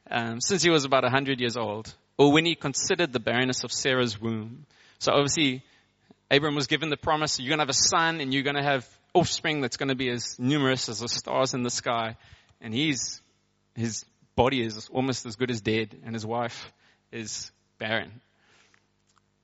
Um, 0.10 0.40
since 0.40 0.62
he 0.62 0.70
was 0.70 0.86
about 0.86 1.04
100 1.04 1.40
years 1.40 1.58
old. 1.58 1.94
Or 2.18 2.32
when 2.32 2.46
he 2.46 2.54
considered 2.54 3.12
the 3.12 3.20
barrenness 3.20 3.63
of 3.63 3.72
Sarah's 3.72 4.22
womb. 4.22 4.68
So 5.00 5.12
obviously, 5.12 5.63
Abram 6.30 6.54
was 6.54 6.68
given 6.68 6.90
the 6.90 6.98
promise, 6.98 7.40
you're 7.40 7.50
going 7.50 7.58
to 7.58 7.63
have 7.63 7.70
a 7.70 7.74
son 7.74 8.22
and 8.22 8.32
you're 8.32 8.44
going 8.44 8.56
to 8.56 8.63
have 8.63 8.88
offspring 9.16 9.62
that's 9.62 9.78
going 9.78 9.90
to 9.90 9.96
be 9.96 10.10
as 10.10 10.38
numerous 10.38 10.88
as 10.88 11.00
the 11.00 11.08
stars 11.08 11.56
in 11.56 11.63
the 11.63 11.72
sky. 11.72 12.18
And 12.62 12.72
he's, 12.74 13.22
his 13.75 14.06
body 14.36 14.63
is 14.63 14.90
almost 14.92 15.25
as 15.25 15.36
good 15.36 15.50
as 15.50 15.62
dead 15.62 15.96
and 16.06 16.13
his 16.13 16.25
wife 16.25 16.72
is 17.12 17.52
barren. 17.80 18.22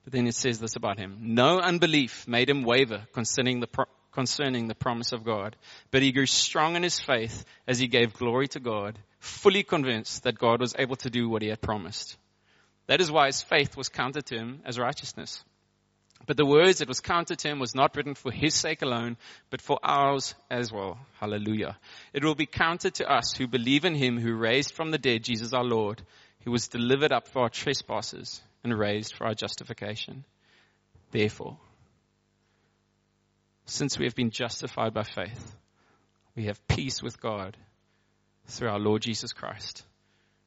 But 0.03 0.13
then 0.13 0.27
it 0.27 0.35
says 0.35 0.59
this 0.59 0.75
about 0.75 0.97
him. 0.97 1.17
No 1.21 1.59
unbelief 1.59 2.27
made 2.27 2.49
him 2.49 2.63
waver 2.63 3.05
concerning 3.13 3.59
the, 3.59 3.67
pro- 3.67 3.85
concerning 4.11 4.67
the 4.67 4.75
promise 4.75 5.11
of 5.11 5.23
God, 5.23 5.55
but 5.91 6.01
he 6.01 6.11
grew 6.11 6.25
strong 6.25 6.75
in 6.75 6.83
his 6.83 6.99
faith 6.99 7.45
as 7.67 7.79
he 7.79 7.87
gave 7.87 8.13
glory 8.13 8.47
to 8.49 8.59
God, 8.59 8.97
fully 9.19 9.63
convinced 9.63 10.23
that 10.23 10.39
God 10.39 10.61
was 10.61 10.75
able 10.77 10.95
to 10.97 11.09
do 11.09 11.29
what 11.29 11.41
he 11.41 11.49
had 11.49 11.61
promised. 11.61 12.17
That 12.87 13.01
is 13.01 13.11
why 13.11 13.27
his 13.27 13.41
faith 13.41 13.77
was 13.77 13.89
counted 13.89 14.25
to 14.27 14.35
him 14.35 14.61
as 14.65 14.79
righteousness. 14.79 15.43
But 16.25 16.37
the 16.37 16.45
words 16.45 16.79
that 16.79 16.87
was 16.87 17.01
counted 17.01 17.39
to 17.39 17.47
him 17.47 17.59
was 17.59 17.75
not 17.75 17.95
written 17.95 18.13
for 18.13 18.31
his 18.31 18.53
sake 18.53 18.81
alone, 18.81 19.17
but 19.49 19.61
for 19.61 19.79
ours 19.83 20.35
as 20.49 20.71
well. 20.71 20.99
Hallelujah. 21.19 21.77
It 22.13 22.23
will 22.23 22.35
be 22.35 22.45
counted 22.45 22.95
to 22.95 23.11
us 23.11 23.33
who 23.33 23.47
believe 23.47 23.85
in 23.85 23.95
him 23.95 24.19
who 24.19 24.35
raised 24.35 24.73
from 24.73 24.91
the 24.91 24.97
dead 24.97 25.23
Jesus 25.23 25.53
our 25.53 25.63
Lord, 25.63 26.01
who 26.43 26.51
was 26.51 26.67
delivered 26.67 27.11
up 27.11 27.27
for 27.27 27.43
our 27.43 27.49
trespasses 27.49 28.41
and 28.63 28.77
raised 28.77 29.13
for 29.13 29.25
our 29.25 29.33
justification. 29.33 30.25
Therefore, 31.11 31.57
since 33.65 33.97
we 33.97 34.05
have 34.05 34.15
been 34.15 34.31
justified 34.31 34.93
by 34.93 35.03
faith, 35.03 35.55
we 36.35 36.45
have 36.45 36.67
peace 36.67 37.01
with 37.01 37.21
God 37.21 37.57
through 38.47 38.69
our 38.69 38.79
Lord 38.79 39.01
Jesus 39.01 39.33
Christ. 39.33 39.83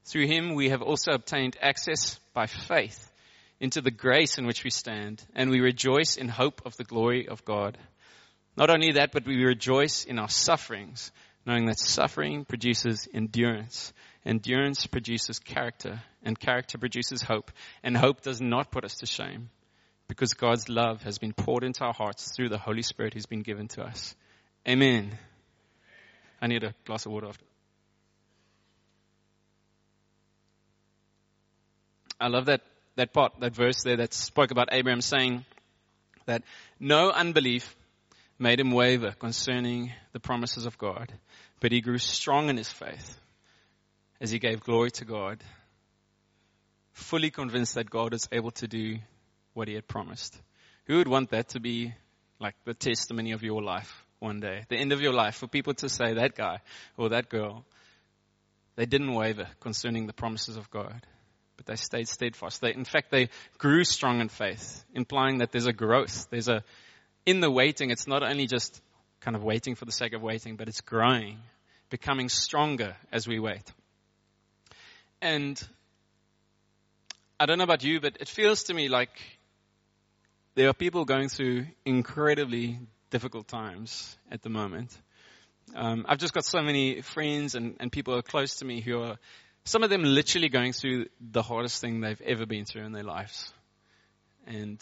Through 0.04 0.26
him 0.26 0.54
we 0.54 0.70
have 0.70 0.82
also 0.82 1.12
obtained 1.12 1.56
access 1.60 2.18
by 2.34 2.46
faith 2.46 3.10
into 3.60 3.80
the 3.80 3.90
grace 3.90 4.38
in 4.38 4.46
which 4.46 4.64
we 4.64 4.70
stand, 4.70 5.24
and 5.36 5.50
we 5.50 5.60
rejoice 5.60 6.16
in 6.16 6.28
hope 6.28 6.62
of 6.64 6.76
the 6.76 6.84
glory 6.84 7.28
of 7.28 7.44
God. 7.44 7.78
Not 8.56 8.70
only 8.70 8.92
that, 8.92 9.12
but 9.12 9.24
we 9.24 9.44
rejoice 9.44 10.04
in 10.04 10.18
our 10.18 10.28
sufferings, 10.28 11.12
knowing 11.46 11.66
that 11.66 11.78
suffering 11.78 12.44
produces 12.44 13.08
endurance, 13.14 13.92
Endurance 14.24 14.86
produces 14.86 15.40
character, 15.40 16.00
and 16.22 16.38
character 16.38 16.78
produces 16.78 17.22
hope, 17.22 17.50
and 17.82 17.96
hope 17.96 18.22
does 18.22 18.40
not 18.40 18.70
put 18.70 18.84
us 18.84 18.94
to 18.96 19.06
shame 19.06 19.50
because 20.08 20.34
God's 20.34 20.68
love 20.68 21.02
has 21.02 21.18
been 21.18 21.32
poured 21.32 21.64
into 21.64 21.84
our 21.84 21.94
hearts 21.94 22.32
through 22.36 22.48
the 22.48 22.58
Holy 22.58 22.82
Spirit 22.82 23.14
who's 23.14 23.26
been 23.26 23.42
given 23.42 23.68
to 23.68 23.82
us. 23.82 24.14
Amen. 24.68 25.18
I 26.40 26.48
need 26.48 26.64
a 26.64 26.74
glass 26.84 27.06
of 27.06 27.12
water 27.12 27.28
after. 27.28 27.44
I 32.20 32.28
love 32.28 32.46
that, 32.46 32.60
that 32.96 33.12
part, 33.12 33.40
that 33.40 33.54
verse 33.54 33.82
there 33.82 33.96
that 33.96 34.14
spoke 34.14 34.50
about 34.50 34.68
Abraham 34.70 35.00
saying 35.00 35.44
that 36.26 36.42
no 36.78 37.10
unbelief 37.10 37.74
made 38.38 38.60
him 38.60 38.70
waver 38.70 39.12
concerning 39.12 39.92
the 40.12 40.20
promises 40.20 40.66
of 40.66 40.78
God, 40.78 41.12
but 41.60 41.72
he 41.72 41.80
grew 41.80 41.98
strong 41.98 42.48
in 42.48 42.56
his 42.56 42.70
faith 42.70 43.18
as 44.20 44.30
he 44.30 44.38
gave 44.38 44.60
glory 44.60 44.90
to 44.92 45.04
God, 45.04 45.42
fully 46.92 47.30
convinced 47.30 47.74
that 47.74 47.90
God 47.90 48.14
is 48.14 48.28
able 48.32 48.50
to 48.52 48.68
do 48.68 48.98
what 49.54 49.68
he 49.68 49.74
had 49.74 49.86
promised. 49.86 50.40
Who 50.86 50.96
would 50.96 51.08
want 51.08 51.30
that 51.30 51.50
to 51.50 51.60
be 51.60 51.94
like 52.40 52.54
the 52.64 52.74
testimony 52.74 53.32
of 53.32 53.42
your 53.42 53.62
life 53.62 54.04
one 54.18 54.40
day? 54.40 54.64
The 54.68 54.76
end 54.76 54.92
of 54.92 55.00
your 55.00 55.12
life 55.12 55.36
for 55.36 55.46
people 55.46 55.74
to 55.74 55.88
say 55.88 56.14
that 56.14 56.34
guy 56.34 56.60
or 56.96 57.10
that 57.10 57.28
girl, 57.28 57.64
they 58.76 58.86
didn't 58.86 59.14
waver 59.14 59.46
concerning 59.60 60.06
the 60.06 60.12
promises 60.12 60.56
of 60.56 60.70
God, 60.70 61.06
but 61.56 61.66
they 61.66 61.76
stayed 61.76 62.08
steadfast. 62.08 62.60
They, 62.60 62.74
in 62.74 62.84
fact, 62.84 63.10
they 63.10 63.28
grew 63.58 63.84
strong 63.84 64.20
in 64.20 64.28
faith, 64.28 64.84
implying 64.94 65.38
that 65.38 65.52
there's 65.52 65.66
a 65.66 65.72
growth. 65.72 66.26
There's 66.30 66.48
a, 66.48 66.64
in 67.26 67.40
the 67.40 67.50
waiting, 67.50 67.90
it's 67.90 68.06
not 68.06 68.22
only 68.22 68.46
just 68.46 68.80
kind 69.20 69.36
of 69.36 69.44
waiting 69.44 69.74
for 69.76 69.84
the 69.84 69.92
sake 69.92 70.14
of 70.14 70.22
waiting, 70.22 70.56
but 70.56 70.68
it's 70.68 70.80
growing, 70.80 71.38
becoming 71.90 72.28
stronger 72.28 72.96
as 73.12 73.28
we 73.28 73.38
wait. 73.38 73.62
And 75.20 75.62
I 77.42 77.46
don't 77.46 77.58
know 77.58 77.64
about 77.64 77.82
you, 77.82 78.00
but 78.00 78.18
it 78.20 78.28
feels 78.28 78.62
to 78.64 78.74
me 78.74 78.88
like 78.88 79.10
there 80.54 80.68
are 80.68 80.72
people 80.72 81.04
going 81.04 81.28
through 81.28 81.66
incredibly 81.84 82.78
difficult 83.10 83.48
times 83.48 84.16
at 84.30 84.42
the 84.42 84.48
moment. 84.48 84.96
Um, 85.74 86.06
I've 86.08 86.18
just 86.18 86.34
got 86.34 86.44
so 86.44 86.62
many 86.62 87.00
friends 87.00 87.56
and, 87.56 87.74
and 87.80 87.90
people 87.90 88.14
are 88.14 88.22
close 88.22 88.58
to 88.58 88.64
me 88.64 88.80
who 88.80 89.02
are, 89.02 89.16
some 89.64 89.82
of 89.82 89.90
them 89.90 90.04
literally 90.04 90.50
going 90.50 90.72
through 90.72 91.06
the 91.20 91.42
hardest 91.42 91.80
thing 91.80 92.00
they've 92.00 92.20
ever 92.20 92.46
been 92.46 92.64
through 92.64 92.84
in 92.84 92.92
their 92.92 93.02
lives. 93.02 93.52
And 94.46 94.80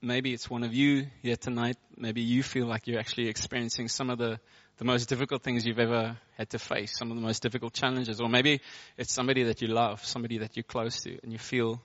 maybe 0.00 0.32
it's 0.32 0.48
one 0.48 0.62
of 0.62 0.72
you 0.72 1.08
here 1.20 1.36
tonight. 1.36 1.76
Maybe 1.94 2.22
you 2.22 2.42
feel 2.42 2.64
like 2.64 2.86
you're 2.86 3.00
actually 3.00 3.28
experiencing 3.28 3.88
some 3.88 4.08
of 4.08 4.16
the 4.16 4.40
the 4.80 4.86
most 4.86 5.10
difficult 5.10 5.42
things 5.42 5.66
you've 5.66 5.78
ever 5.78 6.16
had 6.38 6.48
to 6.48 6.58
face, 6.58 6.96
some 6.96 7.10
of 7.10 7.16
the 7.16 7.22
most 7.22 7.42
difficult 7.42 7.74
challenges, 7.74 8.18
or 8.18 8.30
maybe 8.30 8.62
it's 8.96 9.12
somebody 9.12 9.42
that 9.42 9.60
you 9.60 9.68
love, 9.68 10.02
somebody 10.06 10.38
that 10.38 10.56
you're 10.56 10.64
close 10.64 11.02
to, 11.02 11.18
and 11.22 11.30
you 11.30 11.38
feel 11.38 11.82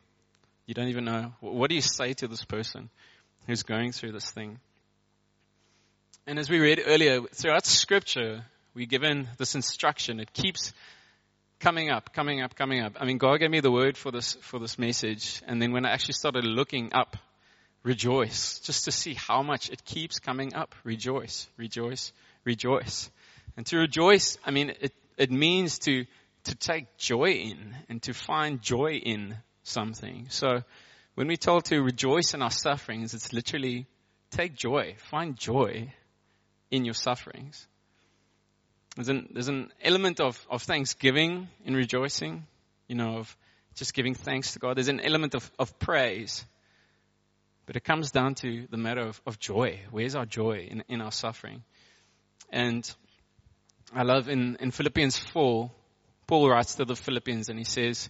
you 0.65 0.73
don't 0.73 0.87
even 0.87 1.03
know. 1.03 1.33
What 1.41 1.69
do 1.69 1.75
you 1.75 1.81
say 1.81 2.13
to 2.13 2.27
this 2.29 2.45
person 2.45 2.89
who's 3.47 3.63
going 3.63 3.91
through 3.91 4.13
this 4.13 4.31
thing? 4.31 4.59
And 6.25 6.39
as 6.39 6.49
we 6.49 6.59
read 6.59 6.81
earlier, 6.85 7.19
throughout 7.33 7.65
scripture, 7.65 8.45
we're 8.73 8.85
given 8.85 9.27
this 9.37 9.55
instruction. 9.55 10.21
It 10.21 10.31
keeps 10.31 10.71
coming 11.59 11.89
up, 11.89 12.13
coming 12.13 12.41
up, 12.41 12.55
coming 12.55 12.81
up. 12.81 12.93
I 12.97 13.03
mean, 13.03 13.17
God 13.17 13.41
gave 13.41 13.51
me 13.51 13.59
the 13.59 13.71
word 13.71 13.97
for 13.97 14.09
this, 14.09 14.37
for 14.39 14.57
this 14.57 14.79
message. 14.79 15.41
And 15.45 15.61
then 15.61 15.73
when 15.73 15.85
I 15.85 15.91
actually 15.91 16.13
started 16.13 16.45
looking 16.45 16.93
up, 16.93 17.17
rejoice, 17.83 18.59
just 18.59 18.85
to 18.85 18.93
see 18.93 19.15
how 19.15 19.43
much 19.43 19.69
it 19.69 19.83
keeps 19.83 20.19
coming 20.19 20.55
up. 20.55 20.73
Rejoice, 20.85 21.49
rejoice, 21.57 22.13
rejoice. 22.45 23.09
And 23.57 23.65
to 23.67 23.77
rejoice, 23.77 24.37
I 24.45 24.51
mean, 24.51 24.73
it, 24.79 24.93
it 25.17 25.31
means 25.31 25.79
to, 25.79 26.05
to 26.45 26.55
take 26.55 26.97
joy 26.97 27.31
in 27.31 27.75
and 27.89 28.01
to 28.03 28.13
find 28.13 28.61
joy 28.61 28.93
in 28.93 29.37
something. 29.63 30.27
So 30.29 30.61
when 31.15 31.27
we're 31.27 31.37
told 31.37 31.65
to 31.65 31.81
rejoice 31.81 32.33
in 32.33 32.41
our 32.41 32.51
sufferings, 32.51 33.13
it's 33.13 33.33
literally 33.33 33.87
take 34.31 34.55
joy, 34.55 34.95
find 35.09 35.37
joy 35.37 35.93
in 36.71 36.85
your 36.85 36.93
sufferings. 36.93 37.67
There's 38.95 39.09
an, 39.09 39.29
there's 39.33 39.49
an 39.49 39.71
element 39.81 40.19
of, 40.19 40.39
of 40.49 40.63
thanksgiving 40.63 41.49
in 41.65 41.75
rejoicing, 41.75 42.45
you 42.87 42.95
know, 42.95 43.17
of 43.17 43.37
just 43.75 43.93
giving 43.93 44.13
thanks 44.13 44.53
to 44.53 44.59
God. 44.59 44.77
There's 44.77 44.87
an 44.87 45.01
element 45.01 45.35
of, 45.35 45.49
of 45.59 45.77
praise. 45.79 46.45
But 47.65 47.75
it 47.75 47.83
comes 47.83 48.11
down 48.11 48.35
to 48.35 48.67
the 48.69 48.77
matter 48.77 49.01
of, 49.01 49.19
of 49.25 49.39
joy. 49.39 49.79
Where's 49.91 50.15
our 50.15 50.25
joy 50.25 50.67
in, 50.69 50.83
in 50.87 51.01
our 51.01 51.11
suffering? 51.11 51.63
And 52.49 52.89
I 53.93 54.03
love 54.03 54.29
in, 54.29 54.57
in 54.59 54.71
Philippians 54.71 55.17
4, 55.17 55.71
Paul 56.27 56.49
writes 56.49 56.75
to 56.75 56.85
the 56.85 56.95
Philippians 56.95 57.49
and 57.49 57.59
he 57.59 57.65
says, 57.65 58.09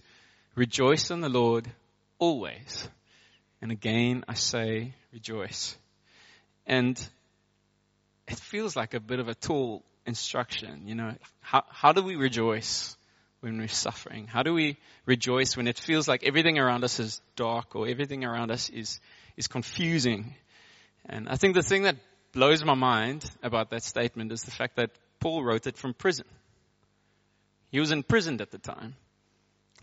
Rejoice 0.54 1.10
in 1.10 1.20
the 1.20 1.28
Lord 1.28 1.70
always. 2.18 2.88
And 3.60 3.70
again, 3.70 4.24
I 4.28 4.34
say 4.34 4.94
rejoice. 5.12 5.76
And 6.66 6.98
it 8.26 8.38
feels 8.38 8.76
like 8.76 8.94
a 8.94 9.00
bit 9.00 9.20
of 9.20 9.28
a 9.28 9.34
tall 9.34 9.84
instruction, 10.06 10.86
you 10.86 10.94
know. 10.94 11.14
How, 11.40 11.64
how 11.68 11.92
do 11.92 12.02
we 12.02 12.16
rejoice 12.16 12.96
when 13.40 13.58
we're 13.58 13.68
suffering? 13.68 14.26
How 14.26 14.42
do 14.42 14.54
we 14.54 14.78
rejoice 15.04 15.56
when 15.56 15.68
it 15.68 15.78
feels 15.78 16.08
like 16.08 16.24
everything 16.24 16.58
around 16.58 16.84
us 16.84 16.98
is 16.98 17.20
dark 17.36 17.76
or 17.76 17.86
everything 17.86 18.24
around 18.24 18.50
us 18.50 18.68
is, 18.70 19.00
is 19.36 19.46
confusing? 19.46 20.34
And 21.06 21.28
I 21.28 21.36
think 21.36 21.54
the 21.54 21.62
thing 21.62 21.82
that 21.82 21.96
blows 22.36 22.62
my 22.62 22.74
mind 22.74 23.24
about 23.42 23.70
that 23.70 23.82
statement 23.82 24.30
is 24.30 24.42
the 24.42 24.50
fact 24.50 24.76
that 24.76 24.90
Paul 25.20 25.42
wrote 25.42 25.66
it 25.66 25.78
from 25.78 25.94
prison. 25.94 26.26
He 27.70 27.80
was 27.80 27.92
imprisoned 27.92 28.42
at 28.42 28.50
the 28.50 28.58
time. 28.58 28.94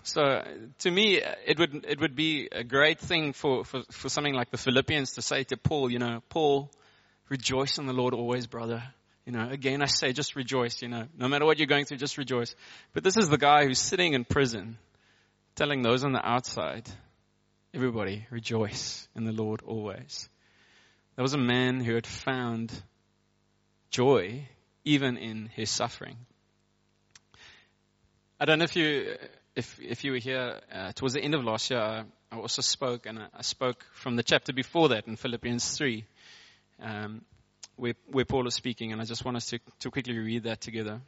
So 0.04 0.22
uh, 0.22 0.44
to 0.80 0.92
me, 0.92 1.20
uh, 1.20 1.34
it 1.48 1.58
would, 1.58 1.84
it 1.90 2.00
would 2.00 2.16
be 2.16 2.50
a 2.52 2.64
great 2.64 3.00
thing 3.00 3.34
for, 3.34 3.66
for, 3.66 3.82
for 3.90 4.08
something 4.08 4.36
like 4.36 4.52
the 4.52 4.60
Philippians 4.60 5.14
to 5.14 5.24
say 5.24 5.44
to 5.46 5.58
Paul, 5.58 5.92
you 5.92 5.98
know, 5.98 6.22
Paul, 6.30 6.70
rejoice 7.28 7.80
in 7.80 7.88
the 7.88 7.94
Lord 7.94 8.14
always, 8.14 8.46
brother. 8.46 8.84
You 9.26 9.32
know, 9.32 9.50
again, 9.50 9.82
I 9.82 9.88
say 9.88 10.14
just 10.14 10.36
rejoice, 10.36 10.84
you 10.84 10.90
know, 10.90 11.08
no 11.18 11.28
matter 11.28 11.46
what 11.46 11.58
you're 11.58 11.66
going 11.66 11.86
through, 11.86 11.98
just 11.98 12.20
rejoice. 12.20 12.54
But 12.94 13.04
this 13.04 13.18
is 13.18 13.30
the 13.30 13.40
guy 13.40 13.66
who's 13.66 13.80
sitting 13.80 14.14
in 14.14 14.26
prison 14.26 14.78
telling 15.56 15.82
those 15.82 16.04
on 16.04 16.12
the 16.12 16.24
outside, 16.24 16.88
everybody 17.74 18.28
rejoice 18.30 19.08
in 19.16 19.24
the 19.24 19.32
Lord 19.32 19.62
always. 19.66 20.30
There 21.16 21.24
was 21.24 21.34
a 21.34 21.38
man 21.38 21.80
who 21.80 21.94
had 21.94 22.08
found 22.08 22.72
joy 23.92 24.48
even 24.84 25.18
in 25.18 25.46
his 25.46 25.70
suffering. 25.70 26.18
I 28.40 28.46
don't 28.46 28.58
know 28.58 28.66
if 28.66 28.76
you, 28.76 29.16
if, 29.56 29.80
if 29.80 30.04
you 30.04 30.14
were 30.14 30.18
here 30.18 30.60
uh, 30.72 30.92
towards 30.94 31.14
the 31.14 31.22
end 31.22 31.36
of 31.36 31.44
last 31.44 31.70
year, 31.70 31.80
I, 31.80 32.04
I 32.32 32.38
also 32.38 32.64
spoke, 32.64 33.06
and 33.06 33.20
I, 33.20 33.28
I, 33.38 33.42
spoke 33.44 33.86
from 33.94 34.16
the 34.16 34.24
chapter 34.24 34.52
before 34.54 34.90
that 34.90 35.08
in 35.08 35.16
Philippians 35.16 35.78
3, 35.78 36.04
um, 36.82 37.22
where, 37.76 37.94
where 38.12 38.26
Paul 38.26 38.48
is 38.48 38.56
speaking, 38.56 38.92
and 38.92 39.00
I 39.00 39.06
just 39.06 39.24
want 39.24 39.38
us 39.38 39.46
to, 39.48 39.60
to 39.82 39.92
quickly 39.92 40.18
read 40.18 40.44
that 40.44 40.62
together. 40.62 41.00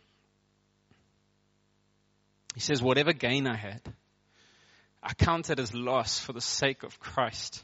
He 2.53 2.61
says, 2.61 2.81
Whatever 2.81 3.11
gain 3.11 3.47
I 3.47 3.55
had, 3.55 3.81
I 5.01 5.13
counted 5.13 5.59
as 5.59 5.73
loss 5.73 6.19
for 6.19 6.31
the 6.31 6.41
sake 6.41 6.83
of 6.83 6.99
Christ. 6.99 7.63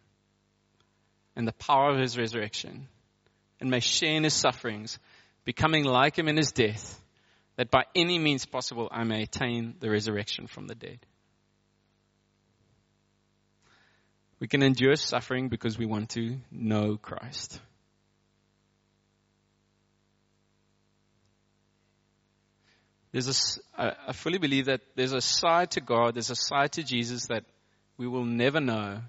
and 1.35 1.47
the 1.47 1.53
power 1.53 1.89
of 1.89 1.99
his 1.99 2.17
resurrection 2.17 2.87
and 3.59 3.69
may 3.69 3.79
share 3.79 4.15
in 4.15 4.23
his 4.23 4.33
sufferings, 4.33 4.99
becoming 5.45 5.85
like 5.85 6.17
him 6.17 6.27
in 6.27 6.37
his 6.37 6.51
death, 6.51 6.99
that 7.57 7.69
by 7.69 7.83
any 7.95 8.17
means 8.17 8.45
possible 8.45 8.87
I 8.91 9.03
may 9.03 9.23
attain 9.23 9.75
the 9.79 9.89
resurrection 9.89 10.47
from 10.47 10.67
the 10.67 10.75
dead. 10.75 10.99
We 14.39 14.47
can 14.47 14.63
endure 14.63 14.95
suffering 14.95 15.49
because 15.49 15.77
we 15.77 15.85
want 15.85 16.09
to 16.11 16.37
know 16.49 16.97
Christ. 16.97 17.59
There's 23.11 23.59
a, 23.77 23.91
I 24.07 24.13
fully 24.13 24.37
believe 24.37 24.65
that 24.65 24.81
there's 24.95 25.11
a 25.11 25.21
side 25.21 25.71
to 25.71 25.81
God, 25.81 26.15
there's 26.15 26.29
a 26.29 26.35
side 26.35 26.71
to 26.73 26.83
Jesus 26.83 27.27
that 27.27 27.43
we 27.97 28.07
will 28.07 28.25
never 28.25 28.61
know 28.61 29.01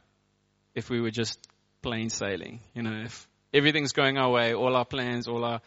if 0.74 0.90
we 0.90 1.00
were 1.00 1.10
just 1.10 1.38
plain 1.82 2.10
sailing. 2.10 2.60
You 2.74 2.82
know, 2.82 3.02
if 3.04 3.28
everything's 3.52 3.92
going 3.92 4.16
our 4.16 4.30
way, 4.30 4.54
all 4.54 4.76
our 4.76 4.84
plans, 4.84 5.28
all 5.28 5.44
our 5.44 5.60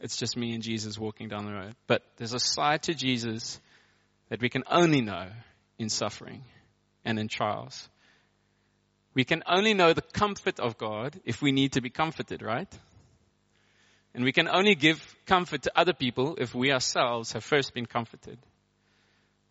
it's 0.00 0.16
just 0.16 0.36
me 0.36 0.54
and 0.54 0.62
Jesus 0.62 0.98
walking 0.98 1.28
down 1.28 1.44
the 1.44 1.52
road. 1.52 1.74
But 1.86 2.02
there's 2.16 2.32
a 2.32 2.40
side 2.40 2.84
to 2.84 2.94
Jesus 2.94 3.60
that 4.30 4.40
we 4.40 4.48
can 4.48 4.64
only 4.70 5.02
know 5.02 5.28
in 5.78 5.88
suffering 5.90 6.42
and 7.04 7.18
in 7.18 7.28
trials. 7.28 7.88
We 9.12 9.24
can 9.24 9.42
only 9.46 9.74
know 9.74 9.92
the 9.92 10.02
comfort 10.02 10.58
of 10.58 10.78
God 10.78 11.20
if 11.24 11.42
we 11.42 11.52
need 11.52 11.72
to 11.72 11.82
be 11.82 11.90
comforted, 11.90 12.42
right? 12.42 12.72
And 14.14 14.24
we 14.24 14.32
can 14.32 14.48
only 14.48 14.74
give 14.74 15.02
comfort 15.26 15.62
to 15.62 15.72
other 15.76 15.92
people 15.92 16.36
if 16.38 16.54
we 16.54 16.72
ourselves 16.72 17.32
have 17.32 17.44
first 17.44 17.74
been 17.74 17.86
comforted. 17.86 18.38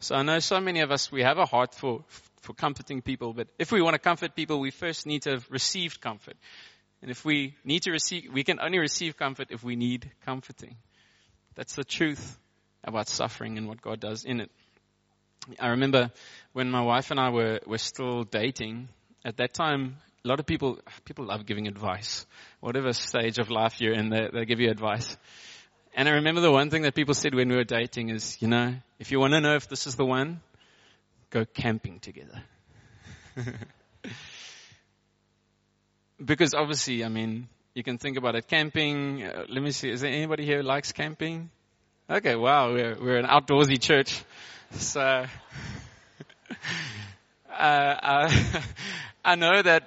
So 0.02 0.16
I 0.16 0.24
know 0.24 0.40
so 0.40 0.62
many 0.62 0.80
of 0.80 0.92
us, 0.92 1.12
we 1.12 1.24
have 1.24 1.38
a 1.38 1.46
heart 1.46 1.76
for, 1.76 2.04
for 2.42 2.54
comforting 2.54 3.02
people, 3.02 3.34
but 3.34 3.48
if 3.60 3.72
we 3.72 3.82
want 3.82 3.96
to 3.96 4.00
comfort 4.00 4.34
people, 4.34 4.60
we 4.60 4.72
first 4.72 5.06
need 5.06 5.24
to 5.24 5.32
have 5.32 5.46
received 5.50 6.00
comfort. 6.00 6.38
And 7.02 7.12
if 7.12 7.26
we 7.26 7.56
need 7.66 7.84
to 7.84 7.92
receive, 7.92 8.30
we 8.34 8.44
can 8.44 8.60
only 8.62 8.80
receive 8.80 9.18
comfort 9.18 9.48
if 9.50 9.62
we 9.64 9.76
need 9.76 10.10
comforting. 10.26 10.76
That's 11.56 11.76
the 11.76 11.84
truth 11.84 12.38
about 12.84 13.10
suffering 13.10 13.58
and 13.58 13.68
what 13.68 13.82
God 13.82 14.00
does 14.00 14.24
in 14.24 14.40
it. 14.40 14.52
I 15.60 15.70
remember 15.70 16.12
when 16.54 16.72
my 16.72 16.82
wife 16.82 17.12
and 17.12 17.20
I 17.20 17.30
were, 17.30 17.60
were 17.66 17.78
still 17.78 18.24
dating, 18.24 18.88
at 19.26 19.38
that 19.38 19.54
time, 19.54 19.98
a 20.24 20.28
lot 20.28 20.40
of 20.40 20.46
people, 20.46 20.80
people 21.04 21.26
love 21.26 21.46
giving 21.46 21.68
advice. 21.68 22.26
Whatever 22.62 22.94
stage 22.94 23.38
of 23.38 23.50
life 23.50 23.82
you're 23.82 23.94
in, 23.94 24.10
they, 24.10 24.30
they 24.32 24.46
give 24.46 24.60
you 24.60 24.70
advice. 24.70 25.18
And 25.96 26.08
I 26.08 26.14
remember 26.14 26.42
the 26.42 26.52
one 26.52 26.70
thing 26.70 26.84
that 26.84 26.96
people 26.96 27.14
said 27.14 27.34
when 27.34 27.50
we 27.50 27.56
were 27.56 27.64
dating 27.64 28.10
is, 28.10 28.42
you 28.42 28.48
know, 28.48 28.76
if 29.00 29.12
you 29.12 29.20
want 29.20 29.34
to 29.34 29.42
know 29.42 29.56
if 29.56 29.68
this 29.68 29.88
is 29.88 29.96
the 29.96 30.06
one, 30.06 30.42
go 31.30 31.46
camping 31.46 32.00
together. 32.00 32.42
because 36.24 36.54
obviously, 36.54 37.04
I 37.04 37.10
mean, 37.10 37.48
you 37.74 37.84
can 37.84 37.98
think 37.98 38.18
about 38.18 38.36
it. 38.36 38.48
Camping, 38.48 39.24
uh, 39.24 39.46
let 39.50 39.64
me 39.64 39.72
see, 39.72 39.90
is 39.90 40.02
there 40.02 40.12
anybody 40.12 40.46
here 40.46 40.58
who 40.58 40.64
likes 40.64 40.92
camping? 40.92 41.50
Okay, 42.10 42.36
wow, 42.36 42.74
we're, 42.74 42.98
we're 43.00 43.18
an 43.18 43.26
outdoorsy 43.26 43.80
church. 43.82 44.24
So, 44.72 45.02
uh, 47.52 47.54
uh, 47.54 48.32
I 49.26 49.36
know 49.36 49.62
that, 49.62 49.84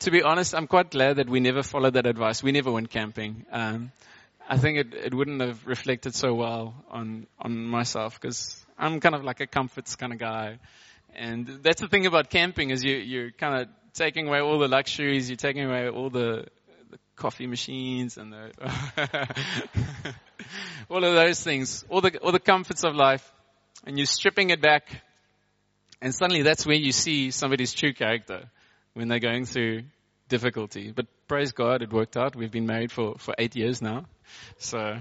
to 0.00 0.10
be 0.10 0.22
honest, 0.22 0.54
I'm 0.54 0.66
quite 0.66 0.90
glad 0.90 1.16
that 1.16 1.28
we 1.28 1.40
never 1.40 1.62
followed 1.62 1.94
that 1.94 2.06
advice. 2.06 2.42
We 2.42 2.52
never 2.52 2.72
went 2.72 2.90
camping. 2.90 3.46
Um, 3.52 3.92
I 4.48 4.58
think 4.58 4.78
it, 4.78 4.94
it 4.94 5.14
wouldn't 5.14 5.40
have 5.40 5.66
reflected 5.66 6.14
so 6.14 6.34
well 6.34 6.74
on, 6.90 7.26
on 7.38 7.64
myself 7.64 8.20
because 8.20 8.64
I'm 8.78 9.00
kind 9.00 9.14
of 9.14 9.24
like 9.24 9.40
a 9.40 9.46
comforts 9.46 9.96
kind 9.96 10.12
of 10.12 10.18
guy. 10.18 10.58
And 11.14 11.46
that's 11.62 11.80
the 11.80 11.88
thing 11.88 12.06
about 12.06 12.30
camping 12.30 12.70
is 12.70 12.82
you, 12.82 12.96
you're 12.96 13.30
kind 13.30 13.62
of 13.62 13.68
taking 13.94 14.28
away 14.28 14.40
all 14.40 14.58
the 14.58 14.68
luxuries, 14.68 15.28
you're 15.28 15.36
taking 15.36 15.64
away 15.64 15.88
all 15.88 16.10
the, 16.10 16.46
the 16.90 16.98
coffee 17.16 17.46
machines 17.46 18.16
and 18.16 18.32
the, 18.32 18.52
all 20.90 21.04
of 21.04 21.14
those 21.14 21.42
things, 21.42 21.84
all 21.88 22.00
the, 22.00 22.18
all 22.18 22.32
the 22.32 22.40
comforts 22.40 22.84
of 22.84 22.94
life 22.94 23.30
and 23.84 23.98
you're 23.98 24.06
stripping 24.06 24.50
it 24.50 24.60
back 24.60 25.02
and 26.00 26.14
suddenly 26.14 26.42
that's 26.42 26.66
where 26.66 26.76
you 26.76 26.92
see 26.92 27.30
somebody's 27.30 27.72
true 27.72 27.92
character 27.92 28.44
when 28.94 29.08
they're 29.08 29.18
going 29.20 29.44
through 29.44 29.82
difficulty. 30.32 30.92
But 30.96 31.06
praise 31.28 31.52
God, 31.52 31.82
it 31.82 31.92
worked 31.92 32.16
out. 32.16 32.34
We've 32.34 32.50
been 32.50 32.64
married 32.66 32.90
for, 32.90 33.16
for 33.18 33.34
eight 33.36 33.54
years 33.54 33.82
now. 33.82 34.06
So. 34.56 34.78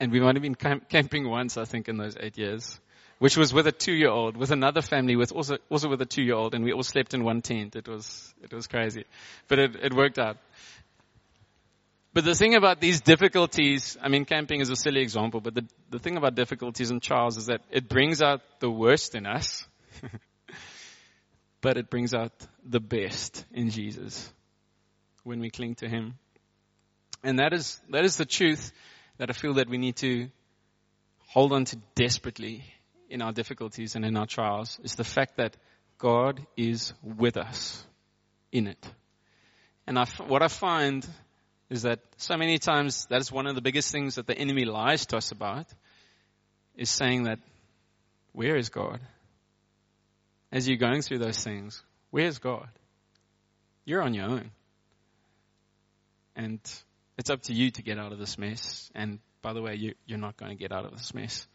and 0.00 0.10
we 0.10 0.18
might 0.18 0.34
have 0.34 0.42
been 0.42 0.56
camp- 0.56 0.88
camping 0.88 1.28
once, 1.28 1.56
I 1.56 1.66
think, 1.66 1.88
in 1.88 1.98
those 1.98 2.16
eight 2.18 2.36
years, 2.36 2.80
which 3.20 3.36
was 3.36 3.54
with 3.54 3.68
a 3.68 3.72
two-year-old, 3.72 4.36
with 4.36 4.50
another 4.50 4.82
family, 4.82 5.14
with 5.14 5.30
also 5.30 5.58
also 5.70 5.88
with 5.88 6.02
a 6.02 6.06
two-year-old, 6.06 6.52
and 6.52 6.64
we 6.64 6.72
all 6.72 6.82
slept 6.82 7.14
in 7.14 7.22
one 7.22 7.40
tent. 7.40 7.76
It 7.76 7.86
was 7.86 8.34
it 8.42 8.52
was 8.52 8.66
crazy, 8.66 9.04
but 9.46 9.60
it 9.60 9.76
it 9.76 9.94
worked 9.94 10.18
out. 10.18 10.36
But 12.12 12.24
the 12.24 12.34
thing 12.34 12.56
about 12.56 12.80
these 12.80 13.00
difficulties, 13.00 13.96
I 14.02 14.08
mean, 14.08 14.24
camping 14.24 14.60
is 14.60 14.70
a 14.70 14.76
silly 14.76 15.00
example, 15.00 15.40
but 15.40 15.54
the, 15.54 15.64
the 15.90 15.98
thing 15.98 16.16
about 16.16 16.34
difficulties 16.34 16.90
and 16.90 17.02
trials 17.02 17.36
is 17.36 17.46
that 17.46 17.60
it 17.70 17.88
brings 17.88 18.22
out 18.22 18.40
the 18.60 18.70
worst 18.70 19.14
in 19.16 19.26
us, 19.26 19.66
but 21.60 21.76
it 21.76 21.90
brings 21.90 22.14
out 22.14 22.32
the 22.64 22.80
best 22.80 23.44
in 23.52 23.70
Jesus 23.70 24.32
when 25.22 25.40
we 25.40 25.50
cling 25.50 25.74
to 25.76 25.88
Him. 25.88 26.14
And 27.22 27.38
that 27.38 27.52
is, 27.52 27.80
that 27.90 28.04
is 28.04 28.16
the 28.16 28.26
truth 28.26 28.72
that 29.18 29.30
I 29.30 29.32
feel 29.32 29.54
that 29.54 29.68
we 29.68 29.78
need 29.78 29.96
to 29.96 30.28
hold 31.28 31.52
on 31.52 31.64
to 31.66 31.76
desperately 31.94 32.64
in 33.08 33.22
our 33.22 33.32
difficulties 33.32 33.96
and 33.96 34.04
in 34.04 34.16
our 34.16 34.26
trials 34.26 34.78
is 34.82 34.94
the 34.94 35.04
fact 35.04 35.36
that 35.36 35.56
God 35.98 36.44
is 36.56 36.92
with 37.02 37.36
us 37.36 37.84
in 38.52 38.66
it. 38.66 38.86
And 39.86 39.98
I, 39.98 40.04
what 40.26 40.42
I 40.42 40.48
find 40.48 41.06
is 41.70 41.82
that 41.82 42.00
so 42.16 42.36
many 42.36 42.58
times 42.58 43.06
that 43.06 43.20
is 43.20 43.32
one 43.32 43.46
of 43.46 43.54
the 43.54 43.60
biggest 43.60 43.90
things 43.90 44.16
that 44.16 44.26
the 44.26 44.36
enemy 44.36 44.64
lies 44.64 45.06
to 45.06 45.16
us 45.16 45.32
about 45.32 45.66
is 46.76 46.90
saying 46.90 47.24
that 47.24 47.38
where 48.32 48.56
is 48.56 48.68
God? 48.68 49.00
As 50.54 50.68
you're 50.68 50.78
going 50.78 51.02
through 51.02 51.18
those 51.18 51.42
things, 51.42 51.82
where's 52.12 52.38
God? 52.38 52.68
You're 53.84 54.02
on 54.02 54.14
your 54.14 54.26
own. 54.26 54.52
And 56.36 56.60
it's 57.18 57.28
up 57.28 57.42
to 57.42 57.52
you 57.52 57.72
to 57.72 57.82
get 57.82 57.98
out 57.98 58.12
of 58.12 58.20
this 58.20 58.38
mess. 58.38 58.88
And 58.94 59.18
by 59.42 59.52
the 59.52 59.60
way, 59.60 59.74
you, 59.74 59.94
you're 60.06 60.16
not 60.16 60.36
going 60.36 60.52
to 60.52 60.56
get 60.56 60.70
out 60.70 60.84
of 60.84 60.92
this 60.92 61.12
mess. 61.12 61.48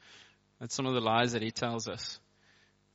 That's 0.59 0.75
some 0.75 0.85
of 0.85 0.95
the 0.95 0.99
lies 0.99 1.31
that 1.31 1.41
he 1.41 1.49
tells 1.49 1.87
us. 1.87 2.19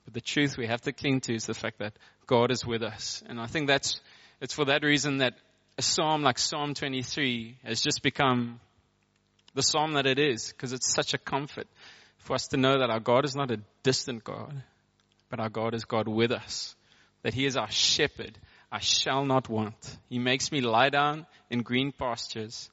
But 0.04 0.12
the 0.12 0.20
truth 0.20 0.58
we 0.58 0.66
have 0.66 0.82
to 0.82 0.92
cling 0.92 1.22
to 1.22 1.34
is 1.34 1.46
the 1.46 1.54
fact 1.54 1.78
that 1.78 1.94
God 2.26 2.50
is 2.50 2.66
with 2.66 2.82
us. 2.82 3.22
And 3.26 3.40
I 3.40 3.46
think 3.46 3.66
that's, 3.66 3.98
it's 4.42 4.52
for 4.52 4.66
that 4.66 4.82
reason 4.82 5.18
that 5.18 5.32
a 5.78 5.82
psalm 5.82 6.22
like 6.22 6.38
Psalm 6.38 6.74
23 6.74 7.60
has 7.64 7.80
just 7.80 8.02
become 8.02 8.60
the 9.54 9.62
psalm 9.62 9.94
that 9.94 10.04
it 10.04 10.18
is, 10.18 10.52
because 10.52 10.74
it's 10.74 10.92
such 10.92 11.14
a 11.14 11.18
comfort 11.18 11.66
for 12.18 12.34
us 12.34 12.48
to 12.48 12.58
know 12.58 12.78
that 12.80 12.90
our 12.90 13.00
God 13.00 13.24
is 13.24 13.34
not 13.34 13.50
a 13.50 13.60
distant 13.82 14.22
God, 14.22 14.62
but 15.34 15.42
our 15.42 15.48
God 15.48 15.74
is 15.74 15.84
God 15.84 16.06
with 16.06 16.30
us. 16.30 16.76
That 17.24 17.34
He 17.34 17.44
is 17.44 17.56
our 17.56 17.68
shepherd. 17.68 18.38
I 18.70 18.78
shall 18.78 19.24
not 19.24 19.48
want. 19.48 19.98
He 20.08 20.20
makes 20.20 20.52
me 20.52 20.60
lie 20.60 20.90
down 20.90 21.26
in 21.50 21.62
green 21.62 21.90
pastures. 21.90 22.70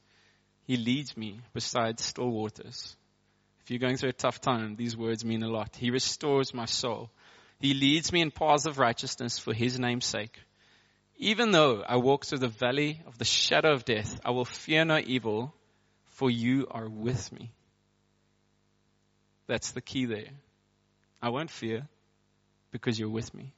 He 0.67 0.77
leads 0.77 1.17
me 1.17 1.39
beside 1.55 1.99
still 1.99 2.29
waters. 2.29 2.95
If 3.63 3.71
you're 3.71 3.79
going 3.79 3.97
through 3.97 4.09
a 4.09 4.13
tough 4.13 4.41
time, 4.41 4.75
these 4.75 4.95
words 4.95 5.25
mean 5.25 5.41
a 5.41 5.49
lot. 5.49 5.75
He 5.75 5.89
restores 5.89 6.53
my 6.53 6.65
soul. 6.65 7.09
He 7.59 7.73
leads 7.73 8.13
me 8.13 8.21
in 8.21 8.29
paths 8.29 8.67
of 8.67 8.77
righteousness 8.77 9.39
for 9.39 9.55
His 9.55 9.79
name's 9.79 10.05
sake. 10.05 10.37
Even 11.17 11.49
though 11.49 11.81
I 11.81 11.95
walk 11.95 12.25
through 12.25 12.39
the 12.45 12.47
valley 12.47 13.01
of 13.07 13.17
the 13.17 13.25
shadow 13.25 13.73
of 13.73 13.85
death, 13.85 14.21
I 14.23 14.29
will 14.29 14.45
fear 14.45 14.85
no 14.85 14.99
evil, 14.99 15.51
for 16.11 16.29
you 16.29 16.67
are 16.69 16.87
with 16.87 17.31
me. 17.31 17.49
That's 19.47 19.71
the 19.71 19.81
key 19.81 20.05
there. 20.05 20.29
I 21.23 21.29
won't 21.29 21.49
fear 21.49 21.87
because 22.71 22.99
you're 22.99 23.09
with 23.09 23.33
me. 23.33 23.53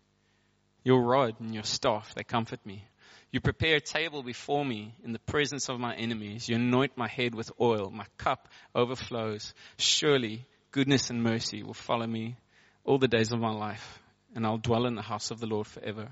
Your 0.84 1.02
rod 1.02 1.40
and 1.40 1.54
your 1.54 1.64
staff, 1.64 2.14
they 2.16 2.24
comfort 2.24 2.66
me. 2.66 2.86
You 3.32 3.40
prepare 3.40 3.78
a 3.78 3.82
table 3.82 4.22
before 4.22 4.64
me 4.64 4.94
in 5.04 5.12
the 5.12 5.20
presence 5.20 5.68
of 5.68 5.80
my 5.80 5.96
enemies. 5.96 6.48
You 6.48 6.58
anoint 6.58 6.98
my 6.98 7.08
head 7.08 7.34
with 7.34 7.52
oil. 7.60 7.90
My 7.90 8.06
cup 8.18 8.48
overflows. 8.76 9.54
Surely 9.78 10.46
goodness 10.72 11.10
and 11.10 11.24
mercy 11.24 11.64
will 11.64 11.74
follow 11.74 12.06
me 12.06 12.36
all 12.84 12.98
the 12.98 13.08
days 13.08 13.32
of 13.32 13.40
my 13.40 13.52
life, 13.52 14.00
and 14.36 14.46
I'll 14.46 14.58
dwell 14.58 14.86
in 14.86 14.96
the 14.96 15.02
house 15.02 15.32
of 15.32 15.40
the 15.40 15.48
Lord 15.48 15.68
forever. 15.68 16.10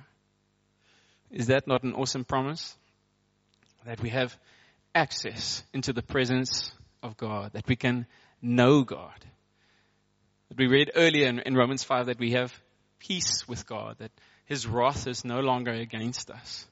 Is 1.29 1.47
that 1.47 1.67
not 1.67 1.83
an 1.83 1.93
awesome 1.93 2.23
promise? 2.23 2.75
That 3.85 4.01
we 4.01 4.09
have 4.09 4.35
access 4.95 5.63
into 5.73 5.93
the 5.93 6.03
presence 6.03 6.71
of 7.03 7.17
God, 7.17 7.53
that 7.53 7.67
we 7.67 7.75
can 7.75 8.05
know 8.41 8.83
God. 8.83 9.25
That 10.49 10.57
we 10.57 10.67
read 10.67 10.91
earlier 10.95 11.27
in, 11.27 11.39
in 11.39 11.55
Romans 11.55 11.83
5 11.83 12.07
that 12.07 12.19
we 12.19 12.31
have 12.31 12.53
peace 13.01 13.47
with 13.47 13.65
God, 13.65 13.97
that 13.99 14.11
His 14.45 14.67
wrath 14.67 15.07
is 15.07 15.25
no 15.25 15.39
longer 15.39 15.71
against 15.71 16.29
us. 16.29 16.65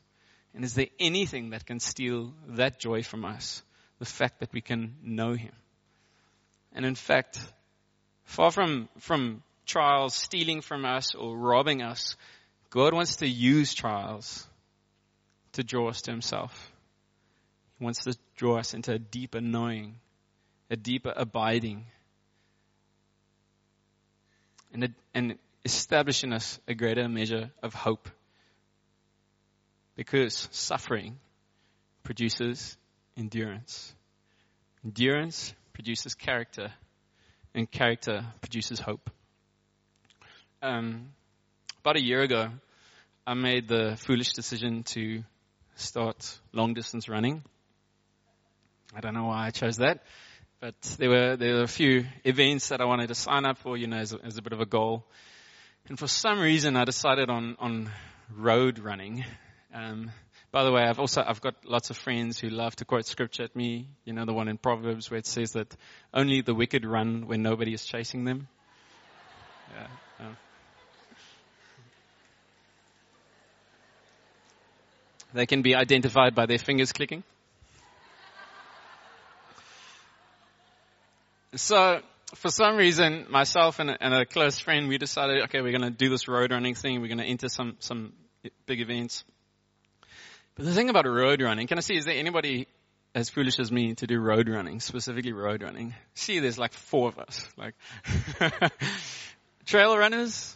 And 0.53 0.63
is 0.63 0.75
there 0.75 0.87
anything 0.99 1.51
that 1.51 1.65
can 1.65 1.79
steal 1.79 2.33
that 2.49 2.79
joy 2.79 3.03
from 3.03 3.25
us? 3.25 3.61
The 3.99 4.05
fact 4.05 4.39
that 4.39 4.53
we 4.53 4.61
can 4.61 4.95
know 5.03 5.33
Him. 5.33 5.51
And 6.73 6.85
in 6.85 6.95
fact, 6.95 7.39
far 8.25 8.51
from, 8.51 8.89
from 8.99 9.43
trials 9.65 10.15
stealing 10.15 10.61
from 10.61 10.85
us 10.85 11.15
or 11.15 11.35
robbing 11.35 11.81
us, 11.81 12.15
God 12.69 12.93
wants 12.93 13.17
to 13.17 13.27
use 13.27 13.73
trials 13.73 14.47
to 15.53 15.63
draw 15.63 15.89
us 15.89 16.01
to 16.03 16.11
Himself. 16.11 16.71
He 17.77 17.83
wants 17.83 18.03
to 18.03 18.15
draw 18.35 18.59
us 18.59 18.73
into 18.73 18.93
a 18.93 18.99
deeper 18.99 19.41
knowing, 19.41 19.95
a 20.69 20.75
deeper 20.75 21.13
abiding, 21.15 21.85
and, 24.71 24.93
and 25.13 25.37
establish 25.65 26.24
in 26.24 26.34
us 26.34 26.60
a 26.67 26.74
greater 26.74 27.08
measure 27.08 27.52
of 27.62 27.74
hope. 27.74 28.10
Because 29.95 30.48
suffering 30.52 31.19
produces 32.04 32.78
endurance. 33.17 33.93
Endurance 34.84 35.54
produces 35.74 36.15
character, 36.15 36.72
and 37.54 37.69
character 37.69 38.26
produces 38.41 38.80
hope. 38.80 39.10
Um, 40.62 41.10
about 41.82 41.98
a 41.98 42.02
year 42.02 42.22
ago, 42.22 42.50
I 43.26 43.34
made 43.34 43.67
the 43.67 43.95
foolish 43.98 44.34
decision 44.34 44.84
to 44.95 45.24
start 45.76 46.39
long 46.52 46.74
distance 46.74 47.08
running. 47.08 47.43
I 48.95 49.02
don't 49.02 49.13
know 49.13 49.26
why 49.26 49.45
I 49.45 49.50
chose 49.52 49.78
that, 49.78 50.04
but 50.60 50.76
there 50.98 51.10
were 51.10 51.38
there 51.38 51.56
were 51.56 51.63
a 51.63 51.67
few 51.67 52.06
events 52.24 52.69
that 52.69 52.82
I 52.82 52.86
wanted 52.86 53.08
to 53.08 53.15
sign 53.15 53.45
up 53.45 53.60
for, 53.60 53.78
you 53.78 53.88
know, 53.88 53.98
as 53.98 54.13
a, 54.13 54.19
as 54.24 54.38
a 54.38 54.41
bit 54.41 54.52
of 54.52 54.62
a 54.62 54.65
goal. 54.65 55.06
And 55.89 55.97
for 55.97 56.08
some 56.08 56.39
reason, 56.39 56.75
I 56.75 56.86
decided 56.86 57.32
on 57.32 57.56
on 57.60 57.89
road 58.36 58.78
running. 58.78 59.25
Um, 59.73 60.12
by 60.52 60.63
the 60.63 60.71
way, 60.71 60.84
I've 60.84 60.99
also 60.99 61.23
I've 61.25 61.41
got 61.41 61.56
lots 61.65 61.89
of 61.89 61.97
friends 61.97 62.39
who 62.39 62.49
love 62.49 62.75
to 62.75 62.86
quote 62.86 63.08
scripture 63.08 63.43
at 63.43 63.56
me. 63.56 63.88
You 64.06 64.13
know, 64.13 64.23
the 64.23 64.34
one 64.34 64.47
in 64.47 64.60
Proverbs 64.60 65.10
where 65.10 65.17
it 65.17 65.25
says 65.25 65.54
that 65.54 65.75
only 66.13 66.41
the 66.41 66.54
wicked 66.54 66.86
run 66.86 67.25
when 67.25 67.41
nobody 67.41 67.73
is 67.73 67.86
chasing 67.86 68.23
them. 68.23 68.47
Yeah. 69.75 70.28
Um, 70.28 70.38
they 75.34 75.47
can 75.47 75.63
be 75.63 75.73
identified 75.73 76.36
by 76.36 76.45
their 76.45 76.60
fingers 76.60 76.91
clicking. 76.91 77.23
So, 81.56 82.02
for 82.35 82.49
some 82.49 82.75
reason, 82.75 83.25
myself 83.29 83.79
and 83.79 83.89
a, 83.89 84.03
and 84.03 84.13
a 84.13 84.25
close 84.25 84.59
friend, 84.59 84.87
we 84.87 84.97
decided, 84.97 85.43
okay, 85.43 85.61
we're 85.61 85.77
going 85.77 85.89
to 85.89 85.89
do 85.89 86.09
this 86.09 86.27
road 86.27 86.51
running 86.51 86.75
thing. 86.75 87.01
We're 87.01 87.07
going 87.07 87.19
to 87.19 87.25
enter 87.25 87.49
some, 87.49 87.75
some 87.79 88.13
big 88.65 88.81
events. 88.81 89.23
But 90.55 90.65
the 90.65 90.73
thing 90.73 90.89
about 90.89 91.05
road 91.05 91.41
running, 91.41 91.67
can 91.67 91.77
I 91.77 91.81
see, 91.81 91.97
is 91.97 92.05
there 92.05 92.15
anybody 92.15 92.67
as 93.15 93.29
foolish 93.29 93.59
as 93.59 93.71
me 93.71 93.95
to 93.95 94.07
do 94.07 94.19
road 94.19 94.49
running, 94.49 94.79
specifically 94.79 95.33
road 95.33 95.63
running? 95.63 95.95
See, 96.13 96.39
there's 96.39 96.59
like 96.59 96.73
four 96.73 97.09
of 97.09 97.17
us. 97.17 97.47
Like, 97.57 97.75
trail 99.65 99.97
runners? 99.97 100.55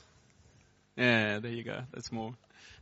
Yeah, 0.96 1.40
there 1.40 1.52
you 1.52 1.64
go. 1.64 1.80
That's 1.94 2.12
more. 2.12 2.34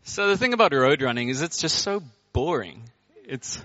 So 0.03 0.29
the 0.29 0.37
thing 0.37 0.53
about 0.53 0.73
road 0.73 1.01
running 1.01 1.29
is 1.29 1.41
it's 1.41 1.59
just 1.59 1.79
so 1.79 2.01
boring. 2.33 2.83
It's, 3.23 3.61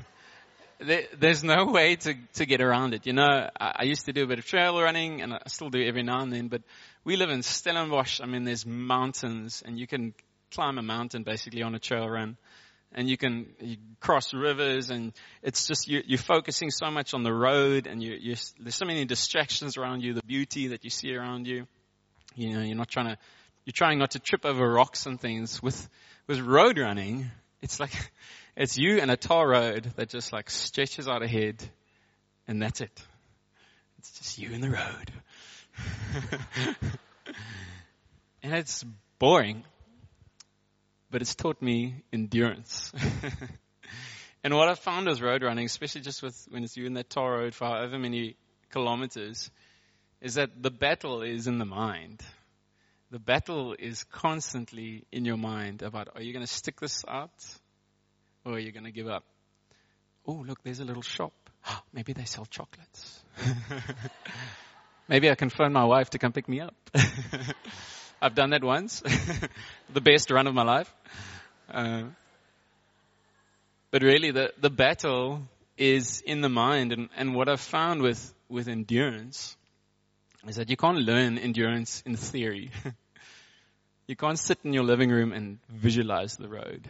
there's 0.78 1.42
no 1.42 1.66
way 1.66 1.96
to, 1.96 2.14
to 2.34 2.46
get 2.46 2.60
around 2.60 2.94
it. 2.94 3.06
You 3.06 3.12
know, 3.12 3.48
I, 3.58 3.84
used 3.84 4.06
to 4.06 4.12
do 4.12 4.24
a 4.24 4.26
bit 4.26 4.38
of 4.38 4.46
trail 4.46 4.80
running 4.80 5.22
and 5.22 5.32
I 5.32 5.40
still 5.46 5.70
do 5.70 5.82
every 5.82 6.02
now 6.02 6.20
and 6.20 6.32
then, 6.32 6.48
but 6.48 6.62
we 7.04 7.16
live 7.16 7.30
in 7.30 7.42
Stellenbosch. 7.42 8.20
I 8.20 8.26
mean, 8.26 8.44
there's 8.44 8.66
mountains 8.66 9.62
and 9.64 9.78
you 9.78 9.86
can 9.86 10.14
climb 10.52 10.78
a 10.78 10.82
mountain 10.82 11.22
basically 11.22 11.62
on 11.62 11.74
a 11.74 11.78
trail 11.78 12.08
run 12.08 12.36
and 12.92 13.08
you 13.08 13.16
can 13.16 13.46
you 13.60 13.76
cross 14.00 14.32
rivers 14.32 14.90
and 14.90 15.12
it's 15.42 15.66
just 15.66 15.88
you, 15.88 16.02
you're 16.06 16.18
focusing 16.18 16.70
so 16.70 16.90
much 16.90 17.14
on 17.14 17.22
the 17.22 17.32
road 17.32 17.86
and 17.86 18.02
you, 18.02 18.36
there's 18.58 18.74
so 18.74 18.84
many 18.84 19.04
distractions 19.04 19.76
around 19.76 20.02
you, 20.02 20.14
the 20.14 20.22
beauty 20.22 20.68
that 20.68 20.84
you 20.84 20.90
see 20.90 21.14
around 21.14 21.46
you. 21.46 21.66
You 22.34 22.54
know, 22.54 22.62
you're 22.62 22.76
not 22.76 22.88
trying 22.88 23.08
to, 23.08 23.18
you're 23.64 23.72
trying 23.72 23.98
not 23.98 24.12
to 24.12 24.18
trip 24.18 24.44
over 24.44 24.70
rocks 24.70 25.06
and 25.06 25.20
things. 25.20 25.62
With, 25.62 25.88
with 26.26 26.40
road 26.40 26.78
running, 26.78 27.30
it's 27.62 27.80
like, 27.80 27.92
it's 28.56 28.78
you 28.78 28.98
and 29.00 29.10
a 29.10 29.16
tar 29.16 29.46
road 29.46 29.92
that 29.96 30.08
just 30.08 30.32
like 30.32 30.50
stretches 30.50 31.06
out 31.06 31.22
ahead 31.22 31.62
and 32.48 32.60
that's 32.60 32.80
it. 32.80 33.02
It's 33.98 34.18
just 34.18 34.38
you 34.38 34.52
and 34.52 34.62
the 34.62 34.70
road. 34.70 35.12
and 38.42 38.54
it's 38.54 38.84
boring, 39.18 39.64
but 41.10 41.20
it's 41.20 41.34
taught 41.34 41.60
me 41.60 42.02
endurance. 42.12 42.92
and 44.44 44.54
what 44.54 44.68
I've 44.68 44.78
found 44.78 45.06
with 45.06 45.20
road 45.20 45.42
running, 45.42 45.66
especially 45.66 46.00
just 46.00 46.22
with 46.22 46.46
when 46.50 46.64
it's 46.64 46.76
you 46.76 46.86
in 46.86 46.94
that 46.94 47.10
tar 47.10 47.32
road 47.32 47.54
for 47.54 47.66
however 47.66 47.98
many 47.98 48.36
kilometers, 48.70 49.50
is 50.22 50.34
that 50.34 50.62
the 50.62 50.70
battle 50.70 51.22
is 51.22 51.46
in 51.46 51.58
the 51.58 51.66
mind. 51.66 52.22
The 53.10 53.18
battle 53.18 53.74
is 53.78 54.04
constantly 54.04 55.04
in 55.12 55.24
your 55.24 55.36
mind 55.36 55.82
about 55.82 56.08
are 56.14 56.22
you 56.22 56.32
going 56.32 56.44
to 56.44 56.52
stick 56.52 56.80
this 56.80 57.04
out 57.06 57.30
or 58.46 58.52
are 58.52 58.58
you 58.58 58.70
going 58.70 58.84
to 58.84 58.92
give 58.92 59.08
up? 59.08 59.24
Oh, 60.26 60.44
look, 60.46 60.62
there's 60.62 60.80
a 60.80 60.84
little 60.84 61.02
shop. 61.02 61.32
Maybe 61.92 62.12
they 62.12 62.24
sell 62.24 62.46
chocolates. 62.46 63.20
Maybe 65.08 65.30
I 65.30 65.34
can 65.34 65.50
phone 65.50 65.72
my 65.72 65.84
wife 65.84 66.10
to 66.10 66.18
come 66.18 66.32
pick 66.32 66.48
me 66.48 66.60
up. 66.60 66.74
I've 68.22 68.34
done 68.34 68.50
that 68.50 68.64
once. 68.64 69.02
the 69.92 70.00
best 70.00 70.30
run 70.30 70.46
of 70.46 70.54
my 70.54 70.62
life. 70.62 70.92
Uh, 71.68 72.04
but 73.90 74.02
really, 74.02 74.30
the, 74.30 74.52
the 74.60 74.70
battle 74.70 75.42
is 75.76 76.22
in 76.24 76.40
the 76.40 76.48
mind. 76.48 76.92
And, 76.92 77.08
and 77.16 77.34
what 77.34 77.48
I've 77.48 77.60
found 77.60 78.00
with, 78.00 78.32
with 78.48 78.68
endurance 78.68 79.56
is 80.46 80.56
that 80.56 80.70
you 80.70 80.76
can't 80.76 80.98
learn 80.98 81.38
endurance 81.38 82.02
in 82.06 82.16
theory. 82.16 82.70
you 84.06 84.16
can't 84.16 84.38
sit 84.38 84.58
in 84.64 84.72
your 84.72 84.84
living 84.84 85.10
room 85.10 85.32
and 85.32 85.58
visualize 85.68 86.36
the 86.36 86.48
road 86.48 86.88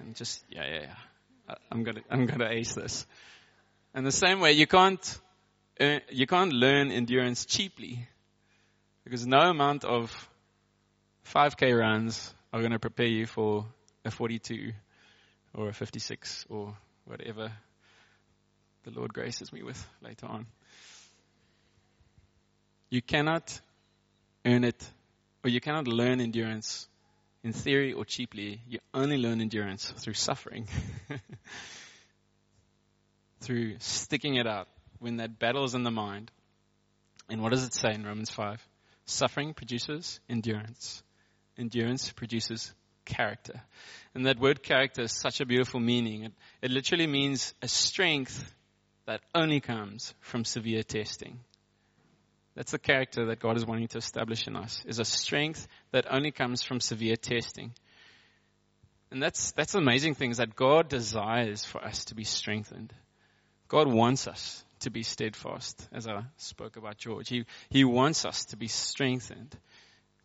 and 0.00 0.14
just, 0.14 0.42
yeah, 0.50 0.64
yeah, 0.66 0.80
yeah. 0.82 1.54
I'm 1.70 1.82
gonna, 1.82 2.02
I'm 2.10 2.26
gonna 2.26 2.48
ace 2.50 2.74
this. 2.74 3.06
And 3.94 4.06
the 4.06 4.12
same 4.12 4.40
way, 4.40 4.52
you 4.52 4.66
can't, 4.66 5.18
uh, 5.80 5.98
you 6.10 6.26
can't 6.26 6.52
learn 6.52 6.90
endurance 6.90 7.46
cheaply 7.46 8.06
because 9.04 9.26
no 9.26 9.38
amount 9.38 9.84
of 9.84 10.12
5k 11.32 11.78
runs 11.78 12.34
are 12.52 12.60
going 12.60 12.72
to 12.72 12.78
prepare 12.78 13.06
you 13.06 13.26
for 13.26 13.66
a 14.04 14.10
42 14.10 14.72
or 15.54 15.68
a 15.68 15.72
56 15.72 16.46
or 16.48 16.76
whatever 17.04 17.52
the 18.84 18.90
Lord 18.90 19.12
graces 19.12 19.52
me 19.52 19.62
with 19.62 19.84
later 20.02 20.26
on. 20.26 20.46
You 22.90 23.02
cannot 23.02 23.60
earn 24.46 24.64
it, 24.64 24.82
or 25.44 25.50
you 25.50 25.60
cannot 25.60 25.86
learn 25.86 26.20
endurance 26.20 26.87
in 27.42 27.52
theory 27.52 27.92
or 27.92 28.04
cheaply. 28.04 28.60
You 28.68 28.78
only 28.92 29.18
learn 29.18 29.40
endurance 29.40 29.90
through 29.90 30.14
suffering, 30.14 30.68
through 33.40 33.76
sticking 33.78 34.36
it 34.36 34.46
out 34.46 34.68
when 34.98 35.16
that 35.16 35.38
battle 35.38 35.64
is 35.64 35.74
in 35.74 35.82
the 35.82 35.90
mind. 35.90 36.30
And 37.28 37.42
what 37.42 37.50
does 37.50 37.64
it 37.64 37.74
say 37.74 37.92
in 37.92 38.04
Romans 38.04 38.30
5? 38.30 38.66
Suffering 39.06 39.54
produces 39.54 40.20
endurance. 40.28 41.02
Endurance 41.58 42.10
produces 42.12 42.72
character. 43.04 43.60
And 44.14 44.26
that 44.26 44.38
word 44.38 44.62
character 44.62 45.02
is 45.02 45.12
such 45.12 45.40
a 45.40 45.46
beautiful 45.46 45.80
meaning. 45.80 46.24
It, 46.24 46.32
it 46.62 46.70
literally 46.70 47.06
means 47.06 47.54
a 47.62 47.68
strength 47.68 48.52
that 49.06 49.20
only 49.34 49.60
comes 49.60 50.14
from 50.20 50.44
severe 50.44 50.82
testing. 50.82 51.40
That's 52.58 52.72
the 52.72 52.78
character 52.80 53.26
that 53.26 53.38
God 53.38 53.56
is 53.56 53.64
wanting 53.64 53.86
to 53.86 53.98
establish 53.98 54.48
in 54.48 54.56
us, 54.56 54.82
is 54.84 54.98
a 54.98 55.04
strength 55.04 55.68
that 55.92 56.12
only 56.12 56.32
comes 56.32 56.60
from 56.60 56.80
severe 56.80 57.14
testing. 57.14 57.72
And 59.12 59.22
that's, 59.22 59.52
that's 59.52 59.76
amazing 59.76 60.16
thing 60.16 60.32
is 60.32 60.38
that 60.38 60.56
God 60.56 60.88
desires 60.88 61.64
for 61.64 61.80
us 61.84 62.06
to 62.06 62.16
be 62.16 62.24
strengthened. 62.24 62.92
God 63.68 63.86
wants 63.86 64.26
us 64.26 64.64
to 64.80 64.90
be 64.90 65.04
steadfast, 65.04 65.88
as 65.92 66.08
I 66.08 66.24
spoke 66.36 66.76
about 66.76 66.98
George. 66.98 67.28
He, 67.28 67.44
he 67.70 67.84
wants 67.84 68.24
us 68.24 68.46
to 68.46 68.56
be 68.56 68.66
strengthened. 68.66 69.56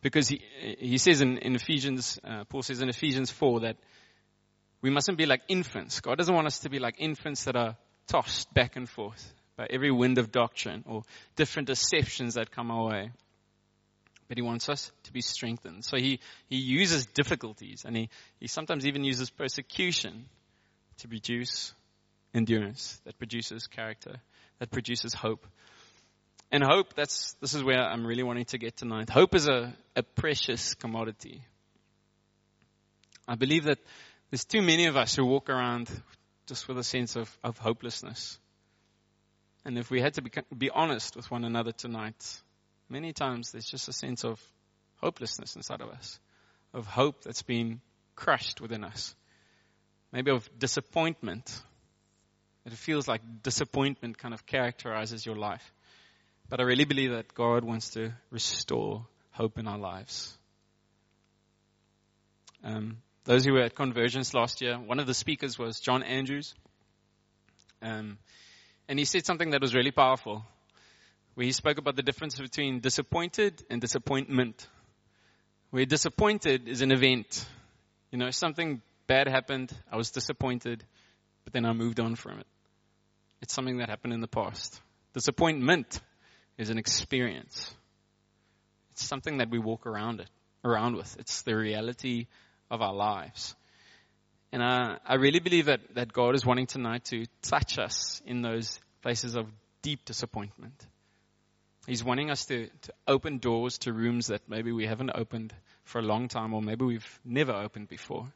Because 0.02 0.26
he, 0.26 0.42
he 0.80 0.98
says 0.98 1.20
in, 1.20 1.38
in 1.38 1.54
Ephesians, 1.54 2.18
uh, 2.24 2.42
Paul 2.48 2.62
says 2.62 2.82
in 2.82 2.88
Ephesians 2.88 3.30
4 3.30 3.60
that 3.60 3.76
we 4.82 4.90
mustn't 4.90 5.18
be 5.18 5.26
like 5.26 5.42
infants. 5.46 6.00
God 6.00 6.18
doesn't 6.18 6.34
want 6.34 6.48
us 6.48 6.58
to 6.60 6.68
be 6.68 6.80
like 6.80 6.96
infants 6.98 7.44
that 7.44 7.54
are 7.54 7.76
tossed 8.08 8.52
back 8.52 8.74
and 8.74 8.88
forth 8.88 9.32
by 9.56 9.66
every 9.70 9.90
wind 9.90 10.18
of 10.18 10.32
doctrine 10.32 10.84
or 10.86 11.02
different 11.36 11.68
deceptions 11.68 12.34
that 12.34 12.50
come 12.50 12.70
our 12.70 12.88
way. 12.88 13.10
But 14.28 14.38
he 14.38 14.42
wants 14.42 14.68
us 14.68 14.90
to 15.04 15.12
be 15.12 15.20
strengthened. 15.20 15.84
So 15.84 15.96
he, 15.96 16.20
he 16.48 16.56
uses 16.56 17.06
difficulties 17.06 17.84
and 17.86 17.96
he, 17.96 18.08
he 18.40 18.46
sometimes 18.46 18.86
even 18.86 19.04
uses 19.04 19.30
persecution 19.30 20.26
to 20.98 21.08
produce 21.08 21.72
endurance, 22.34 23.00
that 23.04 23.18
produces 23.18 23.66
character, 23.66 24.16
that 24.58 24.70
produces 24.70 25.14
hope. 25.14 25.46
And 26.50 26.62
hope, 26.62 26.94
that's, 26.94 27.34
this 27.40 27.54
is 27.54 27.62
where 27.62 27.82
I'm 27.82 28.06
really 28.06 28.22
wanting 28.22 28.44
to 28.46 28.58
get 28.58 28.76
tonight. 28.76 29.10
Hope 29.10 29.34
is 29.34 29.46
a, 29.46 29.74
a 29.96 30.02
precious 30.02 30.74
commodity. 30.74 31.42
I 33.26 33.34
believe 33.34 33.64
that 33.64 33.78
there's 34.30 34.44
too 34.44 34.62
many 34.62 34.86
of 34.86 34.96
us 34.96 35.14
who 35.14 35.24
walk 35.24 35.48
around 35.48 35.88
just 36.46 36.68
with 36.68 36.78
a 36.78 36.84
sense 36.84 37.16
of, 37.16 37.36
of 37.42 37.58
hopelessness. 37.58 38.38
And 39.64 39.78
if 39.78 39.90
we 39.90 40.00
had 40.00 40.14
to 40.14 40.22
be, 40.22 40.30
be 40.56 40.70
honest 40.70 41.16
with 41.16 41.30
one 41.30 41.44
another 41.44 41.72
tonight, 41.72 42.42
many 42.88 43.12
times 43.12 43.52
there's 43.52 43.64
just 43.64 43.88
a 43.88 43.92
sense 43.92 44.24
of 44.24 44.40
hopelessness 45.00 45.56
inside 45.56 45.80
of 45.80 45.88
us, 45.88 46.18
of 46.72 46.86
hope 46.86 47.22
that's 47.22 47.42
been 47.42 47.80
crushed 48.14 48.60
within 48.60 48.84
us, 48.84 49.14
maybe 50.12 50.30
of 50.30 50.48
disappointment. 50.58 51.62
It 52.66 52.72
feels 52.72 53.08
like 53.08 53.20
disappointment 53.42 54.18
kind 54.18 54.34
of 54.34 54.46
characterizes 54.46 55.24
your 55.24 55.36
life. 55.36 55.72
But 56.48 56.60
I 56.60 56.64
really 56.64 56.84
believe 56.84 57.10
that 57.10 57.34
God 57.34 57.64
wants 57.64 57.90
to 57.90 58.12
restore 58.30 59.06
hope 59.32 59.58
in 59.58 59.66
our 59.66 59.78
lives. 59.78 60.36
Um, 62.62 62.98
those 63.24 63.44
who 63.44 63.54
were 63.54 63.62
at 63.62 63.74
Convergence 63.74 64.34
last 64.34 64.60
year, 64.60 64.76
one 64.76 65.00
of 65.00 65.06
the 65.06 65.14
speakers 65.14 65.58
was 65.58 65.80
John 65.80 66.02
Andrews. 66.02 66.54
Um, 67.82 68.18
and 68.88 68.98
he 68.98 69.04
said 69.04 69.26
something 69.26 69.50
that 69.50 69.60
was 69.60 69.74
really 69.74 69.90
powerful, 69.90 70.44
where 71.34 71.46
he 71.46 71.52
spoke 71.52 71.78
about 71.78 71.96
the 71.96 72.02
difference 72.02 72.38
between 72.38 72.80
disappointed 72.80 73.62
and 73.70 73.80
disappointment. 73.80 74.66
Where 75.70 75.84
disappointed 75.84 76.68
is 76.68 76.82
an 76.82 76.92
event. 76.92 77.46
You 78.10 78.18
know, 78.18 78.30
something 78.30 78.82
bad 79.06 79.26
happened, 79.28 79.72
I 79.90 79.96
was 79.96 80.10
disappointed, 80.10 80.84
but 81.44 81.52
then 81.52 81.66
I 81.66 81.72
moved 81.72 82.00
on 82.00 82.14
from 82.14 82.38
it. 82.38 82.46
It's 83.42 83.52
something 83.52 83.78
that 83.78 83.88
happened 83.88 84.12
in 84.12 84.20
the 84.20 84.28
past. 84.28 84.80
Disappointment 85.12 86.00
is 86.56 86.70
an 86.70 86.78
experience. 86.78 87.74
It's 88.92 89.04
something 89.04 89.38
that 89.38 89.50
we 89.50 89.58
walk 89.58 89.86
around 89.86 90.20
it, 90.20 90.30
around 90.64 90.96
with. 90.96 91.16
It's 91.18 91.42
the 91.42 91.56
reality 91.56 92.26
of 92.70 92.80
our 92.80 92.94
lives. 92.94 93.54
And 94.54 94.62
I, 94.62 94.98
I 95.04 95.16
really 95.16 95.40
believe 95.40 95.66
that, 95.66 95.80
that 95.96 96.12
God 96.12 96.36
is 96.36 96.46
wanting 96.46 96.68
tonight 96.68 97.06
to 97.06 97.26
touch 97.42 97.76
us 97.76 98.22
in 98.24 98.40
those 98.40 98.78
places 99.02 99.34
of 99.34 99.48
deep 99.82 100.04
disappointment. 100.04 100.86
He's 101.88 102.04
wanting 102.04 102.30
us 102.30 102.44
to, 102.46 102.68
to 102.68 102.92
open 103.08 103.38
doors 103.38 103.78
to 103.78 103.92
rooms 103.92 104.28
that 104.28 104.42
maybe 104.48 104.70
we 104.70 104.86
haven't 104.86 105.10
opened 105.12 105.52
for 105.82 105.98
a 105.98 106.02
long 106.02 106.28
time 106.28 106.54
or 106.54 106.62
maybe 106.62 106.84
we've 106.84 107.18
never 107.24 107.50
opened 107.50 107.88
before. 107.88 108.32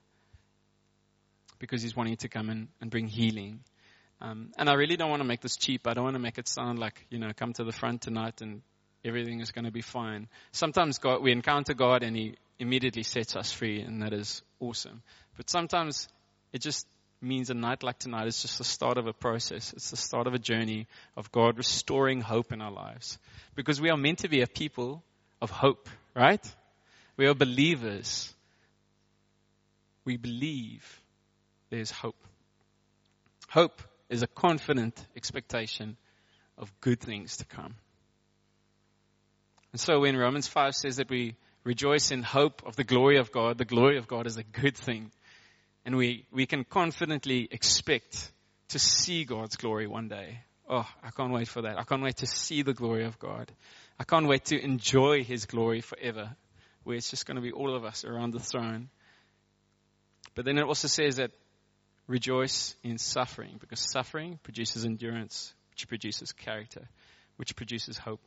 Because 1.61 1.83
He's 1.83 1.94
wanting 1.94 2.16
to 2.16 2.28
come 2.28 2.50
in 2.50 2.66
and 2.81 2.90
bring 2.90 3.07
healing. 3.07 3.61
Um, 4.20 4.50
and 4.59 4.68
I 4.68 4.72
really 4.72 4.96
don't 4.96 5.11
want 5.11 5.20
to 5.20 5.28
make 5.28 5.40
this 5.40 5.57
cheap. 5.57 5.87
I 5.87 5.94
don't 5.94 6.02
want 6.02 6.16
to 6.16 6.20
make 6.20 6.37
it 6.37 6.48
sound 6.48 6.81
like, 6.81 7.07
you 7.11 7.20
know, 7.20 7.31
come 7.33 7.52
to 7.52 7.62
the 7.62 7.70
front 7.70 8.02
tonight 8.02 8.40
and 8.40 8.62
everything 9.04 9.38
is 9.38 9.52
going 9.52 9.66
to 9.66 9.70
be 9.70 9.83
fine. 9.83 10.26
Sometimes 10.50 10.98
God, 10.98 11.22
we 11.22 11.31
encounter 11.31 11.74
God 11.74 12.02
and 12.02 12.16
He 12.16 12.35
immediately 12.59 13.04
sets 13.04 13.37
us 13.37 13.52
free, 13.52 13.83
and 13.83 14.02
that 14.02 14.12
is 14.12 14.42
awesome. 14.61 15.03
But 15.37 15.51
sometimes 15.51 16.09
it 16.53 16.61
just 16.62 16.87
means 17.21 17.51
a 17.51 17.55
night 17.55 17.83
like 17.83 17.99
tonight 17.99 18.27
is 18.27 18.40
just 18.42 18.59
the 18.59 18.64
start 18.64 18.97
of 18.97 19.07
a 19.07 19.12
process. 19.12 19.73
It's 19.73 19.90
the 19.90 19.97
start 19.97 20.27
of 20.27 20.35
a 20.35 20.38
journey 20.38 20.87
of 21.16 21.33
God 21.33 21.59
restoring 21.59 22.21
hope 22.21 22.53
in 22.53 22.61
our 22.61 22.71
lives. 22.71 23.18
Because 23.55 23.81
we 23.81 23.90
are 23.90 23.97
meant 23.97 24.21
to 24.21 24.29
be 24.29 24.42
a 24.42 24.47
people 24.47 25.03
of 25.40 25.51
hope, 25.51 25.88
right? 26.14 26.44
We 27.16 27.27
are 27.27 27.35
believers. 27.35 28.33
We 30.05 30.16
believe 30.16 31.03
there's 31.71 31.90
hope. 31.90 32.23
Hope 33.49 33.83
is 34.09 34.23
a 34.23 34.27
confident 34.27 34.99
expectation 35.16 35.97
of 36.57 36.73
good 36.81 37.01
things 37.01 37.38
to 37.38 37.44
come. 37.44 37.75
And 39.73 39.81
so 39.81 40.01
when 40.01 40.16
Romans 40.16 40.49
5 40.49 40.75
says 40.75 40.97
that 40.97 41.11
we 41.11 41.35
rejoice 41.68 42.12
in 42.12 42.22
hope 42.22 42.62
of 42.64 42.76
the 42.76 42.83
glory 42.83 43.18
of 43.18 43.31
God, 43.31 43.59
the 43.59 43.64
glory 43.66 43.98
of 43.98 44.09
God 44.09 44.26
is 44.26 44.38
a 44.38 44.42
good 44.42 44.74
thing. 44.74 45.11
And 45.85 45.96
we, 45.96 46.24
we 46.33 46.46
can 46.46 46.64
confidently 46.64 47.46
expect 47.50 48.33
to 48.68 48.78
see 48.78 49.26
God's 49.26 49.57
glory 49.57 49.87
one 49.87 50.09
day. 50.09 50.40
Oh, 50.66 50.88
I 51.02 51.11
can't 51.11 51.31
wait 51.31 51.46
for 51.46 51.61
that. 51.62 51.78
I 51.78 51.83
can't 51.83 52.02
wait 52.02 52.16
to 52.16 52.26
see 52.26 52.62
the 52.62 52.72
glory 52.72 53.04
of 53.04 53.18
God. 53.18 53.52
I 54.00 54.04
can't 54.04 54.26
wait 54.26 54.46
to 54.46 54.59
enjoy 54.59 55.24
His 55.24 55.44
glory 55.44 55.83
forever, 55.83 56.35
where 56.85 56.96
it's 56.96 57.11
just 57.11 57.26
going 57.26 57.37
to 57.37 57.42
be 57.42 57.52
all 57.52 57.76
of 57.76 57.85
us 57.85 58.02
around 58.02 58.33
the 58.33 58.40
throne. 58.40 58.88
But 60.35 60.46
then 60.46 60.57
it 60.57 60.64
also 60.64 60.88
says 60.88 61.16
that 61.16 61.33
rejoice 62.07 62.76
in 62.83 62.96
suffering, 62.96 63.59
because 63.61 63.81
suffering 63.81 64.38
produces 64.42 64.87
endurance, 64.87 65.52
which 65.72 65.87
produces 65.87 66.33
character, 66.33 66.88
which 67.37 67.57
produces 67.57 67.98
hope. 67.98 68.20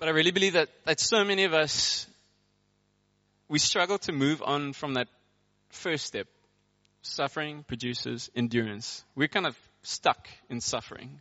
But 0.00 0.08
I 0.08 0.12
really 0.12 0.30
believe 0.30 0.54
that, 0.54 0.70
that 0.86 0.98
so 0.98 1.24
many 1.24 1.44
of 1.44 1.52
us, 1.52 2.06
we 3.50 3.58
struggle 3.58 3.98
to 3.98 4.12
move 4.12 4.42
on 4.42 4.72
from 4.72 4.94
that 4.94 5.08
first 5.68 6.06
step. 6.06 6.26
Suffering 7.02 7.64
produces 7.68 8.30
endurance. 8.34 9.04
We're 9.14 9.28
kind 9.28 9.46
of 9.46 9.58
stuck 9.82 10.26
in 10.48 10.62
suffering. 10.62 11.20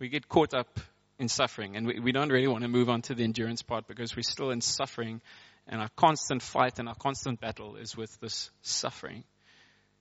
We 0.00 0.08
get 0.08 0.28
caught 0.28 0.52
up 0.52 0.80
in 1.20 1.28
suffering 1.28 1.76
and 1.76 1.86
we, 1.86 2.00
we 2.00 2.10
don't 2.10 2.30
really 2.30 2.48
want 2.48 2.62
to 2.62 2.68
move 2.68 2.88
on 2.88 3.02
to 3.02 3.14
the 3.14 3.22
endurance 3.22 3.62
part 3.62 3.86
because 3.86 4.16
we're 4.16 4.22
still 4.22 4.50
in 4.50 4.62
suffering 4.62 5.20
and 5.68 5.80
our 5.80 5.90
constant 5.94 6.42
fight 6.42 6.80
and 6.80 6.88
our 6.88 6.96
constant 6.96 7.40
battle 7.40 7.76
is 7.76 7.96
with 7.96 8.18
this 8.20 8.50
suffering. 8.62 9.22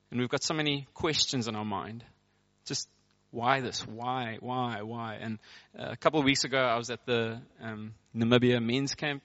And 0.10 0.20
we've 0.20 0.30
got 0.30 0.44
so 0.44 0.56
many 0.56 0.88
questions 0.96 1.48
in 1.48 1.56
our 1.56 1.66
mind. 1.66 2.04
Just 2.66 2.88
why 3.32 3.60
this? 3.60 3.86
Why? 3.86 4.38
Why? 4.40 4.82
Why? 4.82 5.18
And 5.20 5.40
uh, 5.78 5.90
a 5.92 5.98
couple 5.98 6.20
of 6.20 6.26
weeks 6.26 6.44
ago, 6.44 6.60
I 6.60 6.78
was 6.78 6.90
at 6.90 7.06
the 7.06 7.42
um, 7.62 7.94
Namibia 8.18 8.62
men's 8.62 8.96
camp, 8.96 9.24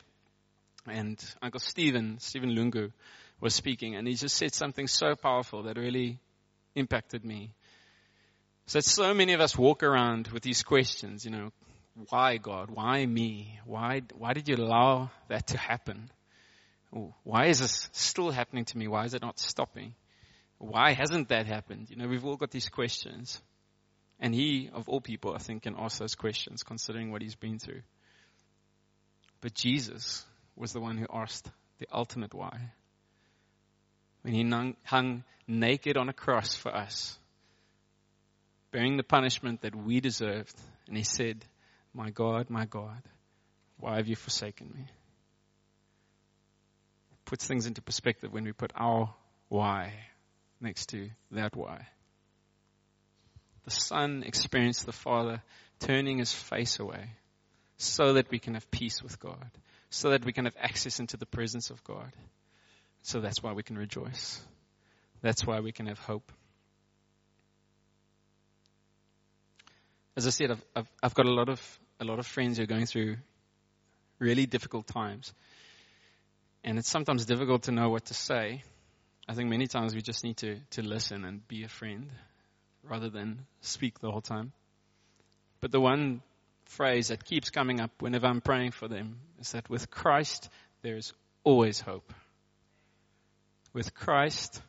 and 0.87 1.19
Uncle 1.41 1.61
Stephen, 1.61 2.19
Stephen 2.21 2.51
Lungu, 2.51 2.93
was 3.41 3.55
speaking, 3.55 3.97
and 3.97 4.07
he 4.07 4.15
just 4.15 4.37
said 4.37 4.55
something 4.55 4.87
so 4.87 5.15
powerful 5.15 5.65
that 5.65 5.77
really 5.77 6.19
impacted 6.75 7.25
me. 7.25 7.55
So 8.67 8.81
so 8.81 9.15
many 9.15 9.33
of 9.33 9.41
us 9.41 9.57
walk 9.57 9.83
around 9.83 10.29
with 10.29 10.43
these 10.43 10.63
questions, 10.63 11.25
you 11.25 11.31
know, 11.31 11.51
why 12.09 12.37
God? 12.37 12.71
Why 12.71 13.05
me? 13.05 13.59
Why, 13.67 14.03
why 14.17 14.33
did 14.33 14.49
you 14.49 14.57
allow 14.57 15.11
that 15.29 15.49
to 15.49 15.59
happen? 15.59 16.11
Why 17.23 17.47
is 17.47 17.61
this 17.61 17.89
still 17.93 18.31
happening 18.31 18.65
to 18.67 18.79
me? 18.79 18.87
Why 18.87 19.05
is 19.05 19.15
it 19.15 19.23
not 19.23 19.39
stopping? 19.39 19.95
Why 20.59 20.93
hasn't 20.93 21.29
that 21.29 21.47
happened? 21.47 21.91
You 21.91 21.97
know, 21.97 22.07
we've 22.07 22.25
all 22.25 22.37
got 22.37 22.51
these 22.51 22.69
questions. 22.69 23.41
And 24.21 24.35
he, 24.35 24.71
of 24.73 24.89
all 24.89 25.01
people, 25.01 25.35
I 25.35 25.39
think, 25.39 25.65
can 25.65 25.75
ask 25.77 25.99
those 25.99 26.15
questions 26.15 26.63
considering 26.63 27.11
what 27.11 27.23
he's 27.23 27.35
been 27.35 27.59
through. 27.59 27.83
But 29.43 29.55
Jesus 29.55 30.25
was 30.57 30.73
the 30.73 30.81
one 30.81 30.97
who 30.97 31.07
asked 31.13 31.51
the 31.79 31.89
ultimate 31.93 32.33
why 32.33 32.71
when 34.23 34.35
he 34.35 34.75
hung 34.85 35.25
naked 35.49 35.97
on 35.97 36.09
a 36.09 36.13
cross 36.13 36.55
for 36.55 36.75
us, 36.75 37.19
bearing 38.71 38.97
the 38.97 39.03
punishment 39.03 39.63
that 39.63 39.75
we 39.75 40.01
deserved. 40.01 40.55
And 40.87 40.97
he 40.97 41.03
said, 41.03 41.45
My 41.93 42.11
God, 42.11 42.49
my 42.49 42.65
God, 42.65 43.03
why 43.79 43.97
have 43.97 44.07
you 44.07 44.15
forsaken 44.15 44.73
me? 44.73 44.87
Puts 47.25 47.47
things 47.47 47.67
into 47.67 47.83
perspective 47.83 48.33
when 48.33 48.45
we 48.45 48.53
put 48.53 48.73
our 48.77 49.13
why 49.49 49.93
next 50.61 50.91
to 50.91 51.11
that 51.33 51.57
why. 51.57 51.89
The 53.65 53.73
Son 53.73 54.23
experienced 54.25 54.87
the 54.87 54.93
Father 54.93 55.43
turning 55.81 56.19
his 56.19 56.33
face 56.33 56.79
away 56.79 57.11
so 57.77 58.15
that 58.15 58.31
we 58.31 58.39
can 58.39 58.55
have 58.55 58.71
peace 58.71 59.03
with 59.03 59.19
God, 59.19 59.51
so 59.91 60.11
that 60.11 60.25
we 60.25 60.33
can 60.33 60.45
have 60.45 60.57
access 60.59 61.01
into 61.01 61.17
the 61.17 61.27
presence 61.27 61.71
of 61.71 61.83
God. 61.85 62.13
So 63.03 63.21
that's 63.21 63.43
why 63.43 63.53
we 63.53 63.63
can 63.63 63.77
rejoice. 63.77 64.41
That's 65.23 65.47
why 65.47 65.61
we 65.61 65.73
can 65.73 65.87
have 65.87 65.99
hope. 65.99 66.31
As 70.17 70.27
I 70.27 70.31
said, 70.31 70.51
I've, 70.51 70.65
I've, 70.77 70.89
I've 71.03 71.15
got 71.15 71.27
a 71.27 71.33
lot 71.33 71.49
of 71.49 71.79
a 72.01 72.05
lot 72.05 72.19
of 72.19 72.27
friends 72.27 72.59
who 72.59 72.65
are 72.65 72.67
going 72.67 72.87
through 72.87 73.17
really 74.19 74.47
difficult 74.47 74.87
times, 74.87 75.33
and 76.65 76.79
it's 76.79 76.91
sometimes 76.91 77.25
difficult 77.25 77.65
to 77.65 77.73
know 77.73 77.89
what 77.89 78.07
to 78.07 78.15
say. 78.15 78.63
I 79.29 79.35
think 79.35 79.49
many 79.49 79.67
times 79.67 79.95
we 79.95 80.03
just 80.03 80.23
need 80.25 80.37
to 80.39 80.59
to 80.73 80.83
listen 80.83 81.25
and 81.25 81.47
be 81.49 81.65
a 81.65 81.69
friend, 81.69 82.11
rather 82.83 83.09
than 83.09 83.47
speak 83.61 84.01
the 84.01 84.11
whole 84.11 84.21
time. 84.21 84.53
But 85.61 85.71
the 85.71 85.81
one 85.81 86.23
phrase 86.73 87.09
that 87.09 87.25
keeps 87.25 87.51
coming 87.51 87.81
up 87.81 87.91
whenever 88.01 88.27
I'm 88.27 88.41
praying 88.41 88.73
for 88.73 88.89
them 88.89 89.19
is 89.39 89.53
that 89.53 89.69
with 89.69 89.91
Christ 89.91 90.49
there 90.83 90.97
is 90.97 91.13
always 91.45 91.81
hope. 91.81 92.13
With 93.73 93.95
Christ, 93.95 94.61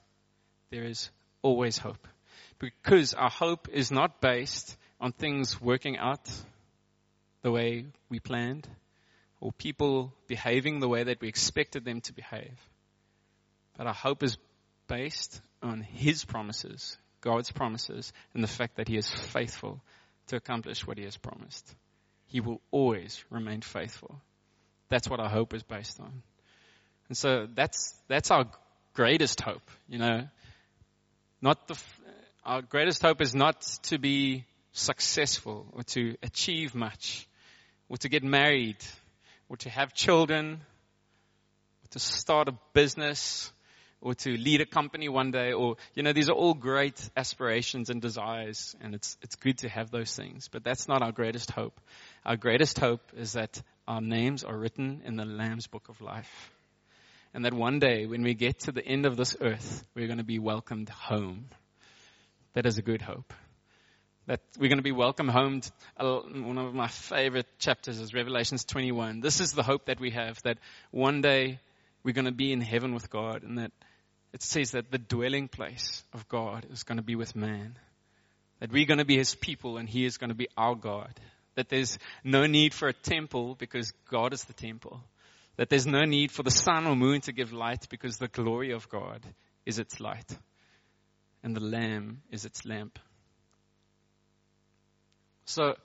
there 0.69 0.83
is 0.83 1.09
always 1.41 1.77
hope. 1.77 2.07
Because 2.59 3.13
our 3.13 3.29
hope 3.29 3.67
is 3.69 3.91
not 3.91 4.21
based 4.21 4.77
on 4.99 5.11
things 5.11 5.59
working 5.61 5.97
out 5.97 6.29
the 7.41 7.51
way 7.51 7.85
we 8.09 8.19
planned 8.19 8.67
or 9.41 9.51
people 9.51 10.13
behaving 10.27 10.79
the 10.79 10.87
way 10.87 11.03
that 11.03 11.19
we 11.19 11.27
expected 11.27 11.83
them 11.83 12.01
to 12.01 12.13
behave. 12.13 12.57
But 13.77 13.87
our 13.87 13.93
hope 13.93 14.23
is 14.23 14.37
based 14.87 15.41
on 15.61 15.81
His 15.81 16.23
promises, 16.23 16.97
God's 17.21 17.51
promises, 17.51 18.13
and 18.33 18.43
the 18.43 18.47
fact 18.47 18.77
that 18.77 18.87
He 18.87 18.97
is 18.97 19.09
faithful 19.09 19.81
to 20.27 20.37
accomplish 20.37 20.87
what 20.87 20.97
He 20.97 21.03
has 21.03 21.17
promised. 21.17 21.75
He 22.33 22.41
will 22.41 22.61
always 22.71 23.23
remain 23.29 23.61
faithful. 23.61 24.19
That's 24.89 25.07
what 25.07 25.19
our 25.19 25.29
hope 25.29 25.53
is 25.53 25.61
based 25.61 25.99
on. 25.99 26.23
And 27.07 27.15
so 27.15 27.47
that's, 27.53 27.93
that's 28.07 28.31
our 28.31 28.45
greatest 28.93 29.39
hope, 29.39 29.69
you 29.87 29.99
know. 29.99 30.27
Not 31.43 31.67
the, 31.67 31.79
our 32.43 32.63
greatest 32.63 33.03
hope 33.03 33.21
is 33.21 33.35
not 33.35 33.61
to 33.83 33.99
be 33.99 34.45
successful 34.71 35.67
or 35.73 35.83
to 35.83 36.15
achieve 36.23 36.73
much 36.73 37.27
or 37.87 37.97
to 37.97 38.09
get 38.09 38.23
married 38.23 38.77
or 39.47 39.57
to 39.57 39.69
have 39.69 39.93
children 39.93 40.53
or 41.83 41.87
to 41.91 41.99
start 41.99 42.47
a 42.47 42.57
business 42.73 43.51
or 44.01 44.15
to 44.15 44.31
lead 44.31 44.59
a 44.59 44.65
company 44.65 45.07
one 45.07 45.29
day 45.29 45.53
or, 45.53 45.75
you 45.93 46.01
know, 46.01 46.13
these 46.13 46.29
are 46.29 46.35
all 46.35 46.55
great 46.55 46.99
aspirations 47.15 47.91
and 47.91 48.01
desires 48.01 48.75
and 48.81 48.95
it's, 48.95 49.17
it's 49.21 49.35
good 49.35 49.59
to 49.59 49.69
have 49.69 49.91
those 49.91 50.15
things, 50.15 50.49
but 50.51 50.63
that's 50.63 50.87
not 50.87 51.03
our 51.03 51.11
greatest 51.11 51.51
hope. 51.51 51.79
Our 52.25 52.37
greatest 52.37 52.79
hope 52.79 53.01
is 53.17 53.33
that 53.33 53.61
our 53.87 54.01
names 54.01 54.43
are 54.43 54.57
written 54.57 55.01
in 55.05 55.17
the 55.17 55.25
Lamb's 55.25 55.67
book 55.67 55.89
of 55.89 55.99
life 56.01 56.51
and 57.33 57.45
that 57.45 57.53
one 57.53 57.79
day 57.79 58.05
when 58.05 58.23
we 58.23 58.33
get 58.33 58.59
to 58.61 58.71
the 58.71 58.85
end 58.85 59.05
of 59.05 59.17
this 59.17 59.35
earth, 59.41 59.83
we're 59.95 60.07
going 60.07 60.19
to 60.19 60.23
be 60.23 60.39
welcomed 60.39 60.89
home. 60.89 61.45
That 62.53 62.65
is 62.65 62.77
a 62.77 62.83
good 62.83 63.01
hope. 63.01 63.33
That 64.27 64.39
we're 64.57 64.69
going 64.69 64.77
to 64.77 64.83
be 64.83 64.91
welcomed 64.91 65.31
home. 65.31 65.61
one 65.97 66.57
of 66.57 66.73
my 66.73 66.87
favorite 66.87 67.47
chapters 67.57 67.99
is 67.99 68.13
Revelations 68.13 68.63
21. 68.65 69.19
This 69.19 69.39
is 69.39 69.51
the 69.51 69.63
hope 69.63 69.85
that 69.85 69.99
we 69.99 70.11
have 70.11 70.41
that 70.43 70.59
one 70.91 71.21
day 71.21 71.59
we're 72.03 72.13
going 72.13 72.25
to 72.25 72.31
be 72.31 72.53
in 72.53 72.61
heaven 72.61 72.93
with 72.93 73.09
God 73.09 73.43
and 73.43 73.57
that 73.57 73.71
it 74.31 74.43
says 74.43 74.71
that 74.71 74.91
the 74.91 74.97
dwelling 74.97 75.47
place 75.47 76.03
of 76.13 76.27
God 76.29 76.67
is 76.71 76.83
going 76.83 76.97
to 76.97 77.03
be 77.03 77.15
with 77.15 77.35
man. 77.35 77.77
That 78.59 78.71
we're 78.71 78.85
going 78.85 78.99
to 78.99 79.05
be 79.05 79.17
his 79.17 79.35
people 79.35 79.77
and 79.77 79.89
he 79.89 80.05
is 80.05 80.17
going 80.17 80.29
to 80.29 80.35
be 80.35 80.47
our 80.55 80.75
God. 80.75 81.19
That 81.55 81.69
there's 81.69 81.97
no 82.23 82.45
need 82.45 82.73
for 82.73 82.87
a 82.87 82.93
temple 82.93 83.55
because 83.55 83.93
God 84.09 84.33
is 84.33 84.43
the 84.43 84.53
temple. 84.53 85.01
That 85.57 85.69
there's 85.69 85.85
no 85.85 86.01
need 86.01 86.31
for 86.31 86.43
the 86.43 86.51
sun 86.51 86.87
or 86.87 86.95
moon 86.95 87.21
to 87.21 87.31
give 87.31 87.53
light 87.53 87.87
because 87.89 88.17
the 88.17 88.27
glory 88.27 88.71
of 88.71 88.89
God 88.89 89.21
is 89.65 89.77
its 89.77 89.99
light. 89.99 90.37
And 91.43 91.55
the 91.55 91.61
Lamb 91.61 92.21
is 92.31 92.45
its 92.45 92.65
lamp. 92.65 92.97
So, 95.45 95.75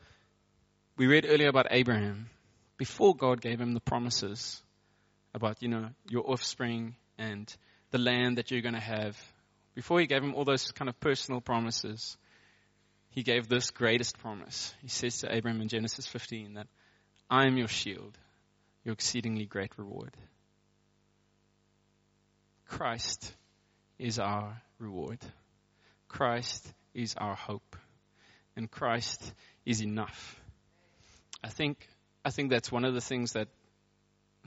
we 0.96 1.06
read 1.06 1.26
earlier 1.28 1.48
about 1.48 1.66
Abraham. 1.70 2.30
Before 2.76 3.14
God 3.14 3.40
gave 3.40 3.60
him 3.60 3.74
the 3.74 3.80
promises 3.80 4.62
about, 5.34 5.62
you 5.62 5.68
know, 5.68 5.90
your 6.08 6.30
offspring 6.30 6.94
and 7.18 7.52
the 7.90 7.98
land 7.98 8.38
that 8.38 8.50
you're 8.50 8.62
going 8.62 8.74
to 8.74 8.80
have, 8.80 9.16
before 9.74 10.00
he 10.00 10.06
gave 10.06 10.22
him 10.22 10.34
all 10.34 10.44
those 10.44 10.70
kind 10.72 10.88
of 10.88 10.98
personal 11.00 11.40
promises, 11.40 12.16
he 13.10 13.22
gave 13.22 13.48
this 13.48 13.70
greatest 13.70 14.18
promise. 14.18 14.74
He 14.82 14.88
says 14.88 15.18
to 15.18 15.34
Abraham 15.34 15.60
in 15.60 15.68
Genesis 15.68 16.06
15 16.06 16.54
that 16.54 16.66
I 17.30 17.46
am 17.46 17.56
your 17.56 17.68
shield, 17.68 18.16
your 18.84 18.92
exceedingly 18.92 19.46
great 19.46 19.72
reward. 19.76 20.16
Christ 22.66 23.34
is 23.98 24.18
our 24.18 24.60
reward. 24.78 25.18
Christ 26.06 26.72
is 26.94 27.14
our 27.16 27.34
hope. 27.34 27.76
And 28.56 28.70
Christ 28.70 29.32
is 29.64 29.82
enough. 29.82 30.40
I 31.42 31.48
think, 31.48 31.86
I 32.24 32.30
think 32.30 32.50
that's 32.50 32.72
one 32.72 32.84
of 32.84 32.94
the 32.94 33.00
things 33.00 33.32
that, 33.32 33.48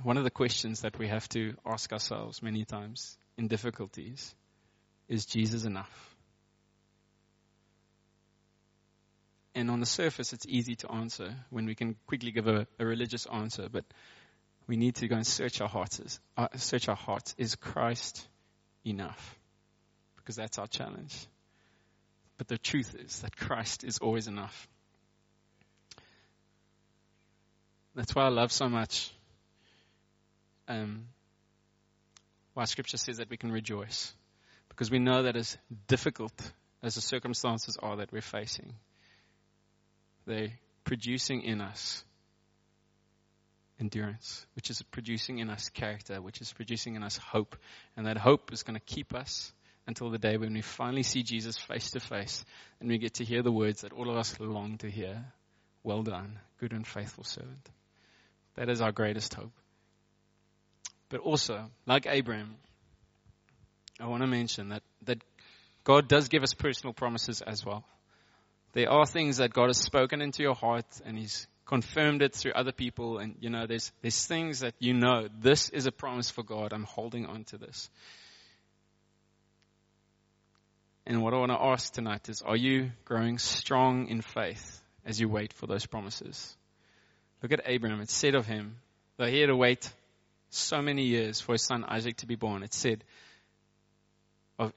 one 0.03 0.17
of 0.17 0.23
the 0.23 0.31
questions 0.31 0.81
that 0.81 0.97
we 0.97 1.07
have 1.07 1.27
to 1.29 1.55
ask 1.65 1.91
ourselves 1.93 2.41
many 2.41 2.65
times 2.65 3.17
in 3.37 3.47
difficulties. 3.47 4.33
Is 5.07 5.25
Jesus 5.25 5.65
enough? 5.65 6.10
And 9.53 9.69
on 9.69 9.79
the 9.79 9.85
surface, 9.85 10.33
it's 10.33 10.45
easy 10.47 10.75
to 10.77 10.91
answer 10.91 11.35
when 11.49 11.65
we 11.65 11.75
can 11.75 11.95
quickly 12.07 12.31
give 12.31 12.47
a, 12.47 12.67
a 12.79 12.85
religious 12.85 13.25
answer, 13.25 13.67
but 13.69 13.83
we 14.67 14.77
need 14.77 14.95
to 14.95 15.07
go 15.07 15.15
and 15.15 15.27
search 15.27 15.59
our 15.59 15.67
hearts. 15.67 16.19
Uh, 16.37 16.47
search 16.55 16.87
our 16.87 16.95
hearts. 16.95 17.35
Is 17.37 17.55
Christ 17.55 18.25
enough? 18.85 19.37
Because 20.15 20.35
that's 20.35 20.57
our 20.57 20.67
challenge. 20.67 21.27
But 22.37 22.47
the 22.47 22.57
truth 22.57 22.95
is 22.97 23.19
that 23.21 23.35
Christ 23.35 23.83
is 23.83 23.97
always 23.97 24.27
enough. 24.27 24.67
That's 27.93 28.15
why 28.15 28.23
I 28.23 28.29
love 28.29 28.51
so 28.51 28.69
much 28.69 29.11
um, 30.67 31.07
why 32.53 32.65
Scripture 32.65 32.97
says 32.97 33.17
that 33.17 33.29
we 33.29 33.37
can 33.37 33.51
rejoice. 33.51 34.13
Because 34.69 34.89
we 34.89 34.99
know 34.99 35.23
that 35.23 35.35
as 35.35 35.57
difficult 35.87 36.33
as 36.81 36.95
the 36.95 37.01
circumstances 37.01 37.77
are 37.81 37.97
that 37.97 38.11
we're 38.11 38.21
facing, 38.21 38.73
they're 40.25 40.51
producing 40.83 41.41
in 41.43 41.61
us 41.61 42.03
endurance, 43.79 44.45
which 44.55 44.69
is 44.69 44.81
producing 44.83 45.39
in 45.39 45.49
us 45.49 45.69
character, 45.69 46.21
which 46.21 46.39
is 46.39 46.53
producing 46.53 46.95
in 46.95 47.03
us 47.03 47.17
hope. 47.17 47.55
And 47.97 48.05
that 48.05 48.17
hope 48.17 48.53
is 48.53 48.63
going 48.63 48.79
to 48.79 48.85
keep 48.85 49.13
us 49.13 49.51
until 49.87 50.09
the 50.09 50.19
day 50.19 50.37
when 50.37 50.53
we 50.53 50.61
finally 50.61 51.03
see 51.03 51.23
Jesus 51.23 51.57
face 51.57 51.91
to 51.91 51.99
face 51.99 52.45
and 52.79 52.87
we 52.87 52.99
get 52.99 53.15
to 53.15 53.25
hear 53.25 53.41
the 53.41 53.51
words 53.51 53.81
that 53.81 53.93
all 53.93 54.09
of 54.09 54.17
us 54.17 54.39
long 54.39 54.77
to 54.77 54.89
hear. 54.89 55.25
Well 55.83 56.03
done, 56.03 56.39
good 56.59 56.73
and 56.73 56.85
faithful 56.85 57.23
servant. 57.23 57.69
That 58.55 58.69
is 58.69 58.81
our 58.81 58.91
greatest 58.91 59.33
hope. 59.33 59.51
But 61.09 61.21
also, 61.21 61.71
like 61.87 62.05
Abraham, 62.07 62.55
I 63.99 64.07
want 64.07 64.21
to 64.21 64.27
mention 64.27 64.69
that, 64.69 64.83
that 65.03 65.23
God 65.83 66.07
does 66.07 66.27
give 66.27 66.43
us 66.43 66.53
personal 66.53 66.93
promises 66.93 67.41
as 67.41 67.65
well. 67.65 67.83
There 68.73 68.89
are 68.89 69.05
things 69.05 69.37
that 69.37 69.53
God 69.53 69.67
has 69.67 69.77
spoken 69.77 70.21
into 70.21 70.43
your 70.43 70.55
heart 70.55 70.85
and 71.05 71.17
He's 71.17 71.47
confirmed 71.65 72.21
it 72.21 72.33
through 72.33 72.53
other 72.53 72.71
people. 72.71 73.17
And, 73.17 73.35
you 73.39 73.49
know, 73.49 73.65
there's, 73.65 73.91
there's 74.01 74.25
things 74.25 74.59
that 74.59 74.73
you 74.79 74.93
know, 74.93 75.27
this 75.39 75.69
is 75.69 75.85
a 75.85 75.91
promise 75.91 76.29
for 76.29 76.43
God. 76.43 76.73
I'm 76.73 76.83
holding 76.83 77.25
on 77.25 77.43
to 77.45 77.57
this. 77.57 77.89
And 81.05 81.21
what 81.21 81.33
I 81.33 81.37
want 81.37 81.51
to 81.51 81.61
ask 81.61 81.91
tonight 81.91 82.29
is, 82.29 82.41
are 82.41 82.55
you 82.55 82.91
growing 83.05 83.37
strong 83.37 84.07
in 84.07 84.21
faith 84.21 84.81
as 85.05 85.19
you 85.19 85.27
wait 85.27 85.51
for 85.53 85.65
those 85.65 85.85
promises? 85.85 86.55
Look 87.41 87.51
at 87.51 87.61
Abraham. 87.65 88.01
It 88.01 88.09
said 88.09 88.35
of 88.35 88.45
him, 88.45 88.77
though 89.17 89.25
he 89.25 89.39
had 89.39 89.47
to 89.47 89.55
wait 89.55 89.91
so 90.49 90.81
many 90.81 91.05
years 91.05 91.41
for 91.41 91.53
his 91.53 91.63
son 91.63 91.83
Isaac 91.85 92.17
to 92.17 92.27
be 92.27 92.35
born, 92.35 92.63
it 92.63 92.73
said, 92.73 93.03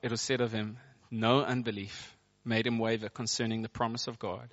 it 0.00 0.10
was 0.10 0.20
said 0.20 0.40
of 0.40 0.50
him, 0.50 0.78
no 1.10 1.42
unbelief 1.42 2.13
made 2.44 2.66
him 2.66 2.78
waver 2.78 3.08
concerning 3.08 3.62
the 3.62 3.68
promise 3.68 4.06
of 4.06 4.18
God, 4.18 4.48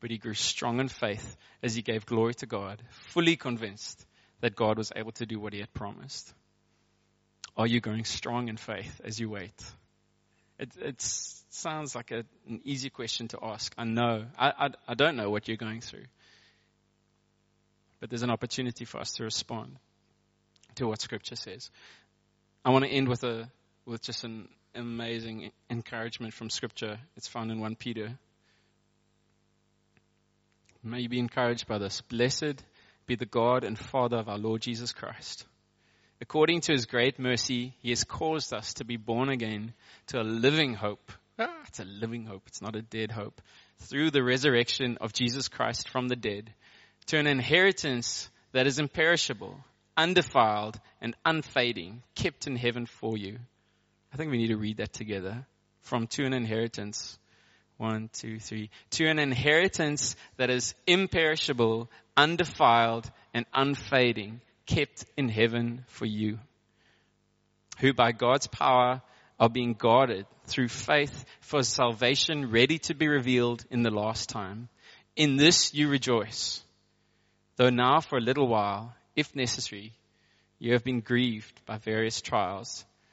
but 0.00 0.10
he 0.10 0.18
grew 0.18 0.34
strong 0.34 0.80
in 0.80 0.88
faith 0.88 1.36
as 1.62 1.74
he 1.74 1.82
gave 1.82 2.06
glory 2.06 2.34
to 2.34 2.46
God, 2.46 2.82
fully 2.90 3.36
convinced 3.36 4.04
that 4.40 4.56
God 4.56 4.78
was 4.78 4.92
able 4.94 5.12
to 5.12 5.26
do 5.26 5.38
what 5.38 5.52
he 5.52 5.60
had 5.60 5.72
promised. 5.72 6.32
Are 7.56 7.66
you 7.66 7.80
going 7.80 8.04
strong 8.04 8.48
in 8.48 8.56
faith 8.56 9.00
as 9.04 9.18
you 9.20 9.28
wait? 9.30 9.54
It, 10.58 11.00
sounds 11.00 11.94
like 11.94 12.10
a, 12.10 12.24
an 12.48 12.60
easy 12.64 12.88
question 12.88 13.28
to 13.28 13.38
ask. 13.42 13.74
I 13.76 13.84
know. 13.84 14.24
I, 14.38 14.52
I, 14.58 14.68
I 14.88 14.94
don't 14.94 15.16
know 15.16 15.28
what 15.28 15.48
you're 15.48 15.56
going 15.56 15.80
through. 15.80 16.04
But 18.00 18.10
there's 18.10 18.22
an 18.22 18.30
opportunity 18.30 18.84
for 18.84 18.98
us 18.98 19.12
to 19.12 19.24
respond 19.24 19.76
to 20.76 20.86
what 20.86 21.00
Scripture 21.00 21.36
says. 21.36 21.70
I 22.64 22.70
want 22.70 22.84
to 22.84 22.90
end 22.90 23.08
with 23.08 23.22
a 23.24 23.50
with 23.84 24.02
just 24.02 24.24
an 24.24 24.48
amazing 24.74 25.50
encouragement 25.70 26.34
from 26.34 26.50
Scripture. 26.50 26.98
It's 27.16 27.28
found 27.28 27.50
in 27.50 27.60
1 27.60 27.76
Peter. 27.76 28.18
May 30.82 31.00
you 31.00 31.08
be 31.08 31.18
encouraged 31.18 31.66
by 31.66 31.78
this. 31.78 32.00
Blessed 32.00 32.62
be 33.06 33.14
the 33.14 33.26
God 33.26 33.64
and 33.64 33.78
Father 33.78 34.16
of 34.16 34.28
our 34.28 34.38
Lord 34.38 34.62
Jesus 34.62 34.92
Christ. 34.92 35.46
According 36.20 36.62
to 36.62 36.72
his 36.72 36.86
great 36.86 37.18
mercy, 37.18 37.74
he 37.80 37.90
has 37.90 38.04
caused 38.04 38.52
us 38.52 38.74
to 38.74 38.84
be 38.84 38.96
born 38.96 39.28
again 39.28 39.74
to 40.08 40.20
a 40.20 40.22
living 40.22 40.74
hope. 40.74 41.12
Ah, 41.38 41.62
it's 41.66 41.80
a 41.80 41.84
living 41.84 42.24
hope. 42.24 42.42
It's 42.46 42.62
not 42.62 42.76
a 42.76 42.82
dead 42.82 43.10
hope. 43.10 43.40
Through 43.80 44.10
the 44.10 44.22
resurrection 44.22 44.98
of 45.00 45.12
Jesus 45.12 45.48
Christ 45.48 45.88
from 45.88 46.08
the 46.08 46.16
dead 46.16 46.52
to 47.06 47.18
an 47.18 47.26
inheritance 47.26 48.30
that 48.52 48.66
is 48.66 48.78
imperishable, 48.78 49.58
undefiled, 49.96 50.78
and 51.00 51.16
unfading, 51.24 52.02
kept 52.14 52.46
in 52.46 52.56
heaven 52.56 52.86
for 52.86 53.16
you 53.16 53.38
I 54.12 54.16
think 54.16 54.30
we 54.30 54.38
need 54.38 54.48
to 54.48 54.56
read 54.56 54.76
that 54.76 54.92
together. 54.92 55.46
From 55.80 56.06
to 56.08 56.24
an 56.24 56.32
inheritance. 56.32 57.18
One, 57.78 58.10
two, 58.12 58.38
three. 58.38 58.70
To 58.90 59.06
an 59.08 59.18
inheritance 59.18 60.16
that 60.36 60.50
is 60.50 60.74
imperishable, 60.86 61.90
undefiled, 62.16 63.10
and 63.32 63.46
unfading, 63.54 64.40
kept 64.66 65.04
in 65.16 65.28
heaven 65.28 65.84
for 65.88 66.06
you. 66.06 66.38
Who 67.80 67.94
by 67.94 68.12
God's 68.12 68.46
power 68.46 69.02
are 69.40 69.48
being 69.48 69.74
guarded 69.74 70.26
through 70.46 70.68
faith 70.68 71.24
for 71.40 71.62
salvation 71.62 72.50
ready 72.50 72.78
to 72.80 72.94
be 72.94 73.08
revealed 73.08 73.64
in 73.70 73.82
the 73.82 73.90
last 73.90 74.28
time. 74.28 74.68
In 75.16 75.36
this 75.36 75.74
you 75.74 75.88
rejoice. 75.88 76.62
Though 77.56 77.70
now 77.70 78.00
for 78.00 78.18
a 78.18 78.22
little 78.22 78.46
while, 78.46 78.94
if 79.16 79.34
necessary, 79.34 79.92
you 80.58 80.74
have 80.74 80.84
been 80.84 81.00
grieved 81.00 81.64
by 81.66 81.78
various 81.78 82.20
trials 82.20 82.84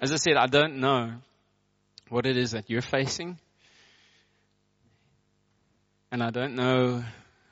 As 0.00 0.12
I 0.12 0.16
said, 0.16 0.36
I 0.36 0.46
don't 0.46 0.76
know 0.76 1.14
what 2.10 2.26
it 2.26 2.36
is 2.36 2.50
that 2.50 2.68
you're 2.68 2.82
facing. 2.82 3.38
And 6.12 6.22
I 6.22 6.30
don't 6.30 6.54
know 6.54 7.02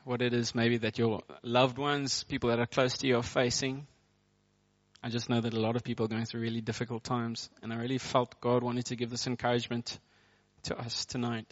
what 0.05 0.20
it 0.20 0.34
is 0.34 0.55
maybe 0.55 0.76
that 0.78 0.99
your 0.99 1.22
loved 1.42 1.78
ones, 1.78 2.24
people 2.24 2.51
that 2.51 2.61
are 2.61 2.66
close 2.66 2.99
to 2.99 3.07
you 3.07 3.16
are 3.16 3.22
facing. 3.22 3.86
I 5.03 5.09
just 5.09 5.30
know 5.30 5.40
that 5.40 5.55
a 5.55 5.61
lot 5.61 5.76
of 5.76 5.84
people 5.84 6.05
are 6.05 6.09
going 6.09 6.26
through 6.26 6.42
really 6.42 6.61
difficult 6.61 7.03
times. 7.03 7.49
And 7.62 7.72
I 7.72 7.76
really 7.76 7.99
felt 7.99 8.38
God 8.42 8.62
wanted 8.62 8.86
to 8.86 8.97
give 8.97 9.09
this 9.09 9.26
encouragement 9.26 9.99
to 10.64 10.76
us 10.78 11.07
tonight. 11.07 11.47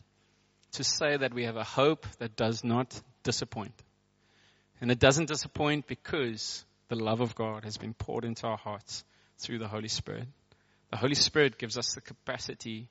To 0.72 0.84
say 0.84 1.16
that 1.16 1.32
we 1.32 1.44
have 1.44 1.56
a 1.56 1.64
hope 1.64 2.06
that 2.18 2.36
does 2.36 2.64
not 2.64 3.00
disappoint. 3.22 3.74
And 4.82 4.90
it 4.90 4.98
doesn't 4.98 5.28
disappoint 5.28 5.86
because 5.86 6.66
the 6.88 6.96
love 6.96 7.20
of 7.20 7.34
God 7.34 7.64
has 7.64 7.78
been 7.78 7.94
poured 7.94 8.26
into 8.26 8.46
our 8.46 8.58
hearts 8.58 9.04
through 9.38 9.58
the 9.58 9.68
Holy 9.68 9.88
Spirit 9.88 10.28
The 10.92 10.98
Holy 10.98 11.14
Spirit 11.14 11.58
gives 11.58 11.78
us 11.78 11.94
the 11.94 12.02
capacity 12.02 12.90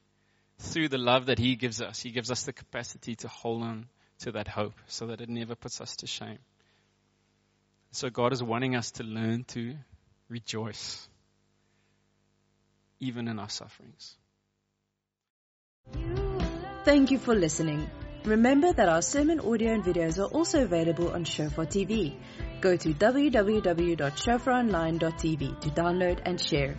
through 0.57 0.89
the 0.89 0.97
love 0.97 1.27
that 1.27 1.37
He 1.37 1.55
gives 1.55 1.79
us. 1.81 2.01
He 2.01 2.09
gives 2.09 2.31
us 2.31 2.41
the 2.43 2.51
capacity 2.51 3.13
to 3.17 3.27
hold 3.27 3.61
on 3.61 3.85
to 4.21 4.31
that 4.31 4.47
hope 4.47 4.73
so 4.87 5.05
that 5.07 5.21
it 5.21 5.29
never 5.29 5.53
puts 5.53 5.79
us 5.81 5.95
to 5.97 6.07
shame. 6.07 6.39
So 7.91 8.09
God 8.09 8.33
is 8.33 8.41
wanting 8.41 8.75
us 8.75 8.89
to 8.93 9.03
learn 9.03 9.43
to 9.49 9.75
rejoice 10.29 11.07
even 12.99 13.27
in 13.27 13.37
our 13.37 13.49
sufferings. 13.49 14.15
Thank 16.83 17.11
you 17.11 17.19
for 17.19 17.35
listening. 17.35 17.87
Remember 18.25 18.73
that 18.73 18.89
our 18.89 19.03
sermon 19.03 19.41
audio 19.41 19.73
and 19.73 19.83
videos 19.83 20.17
are 20.17 20.25
also 20.25 20.63
available 20.63 21.11
on 21.11 21.23
Shofar 21.23 21.67
TV. 21.67 22.15
Go 22.61 22.75
to 22.77 22.95
www.shofaronline.tv 22.95 25.61
to 25.61 25.69
download 25.69 26.19
and 26.25 26.41
share. 26.41 26.75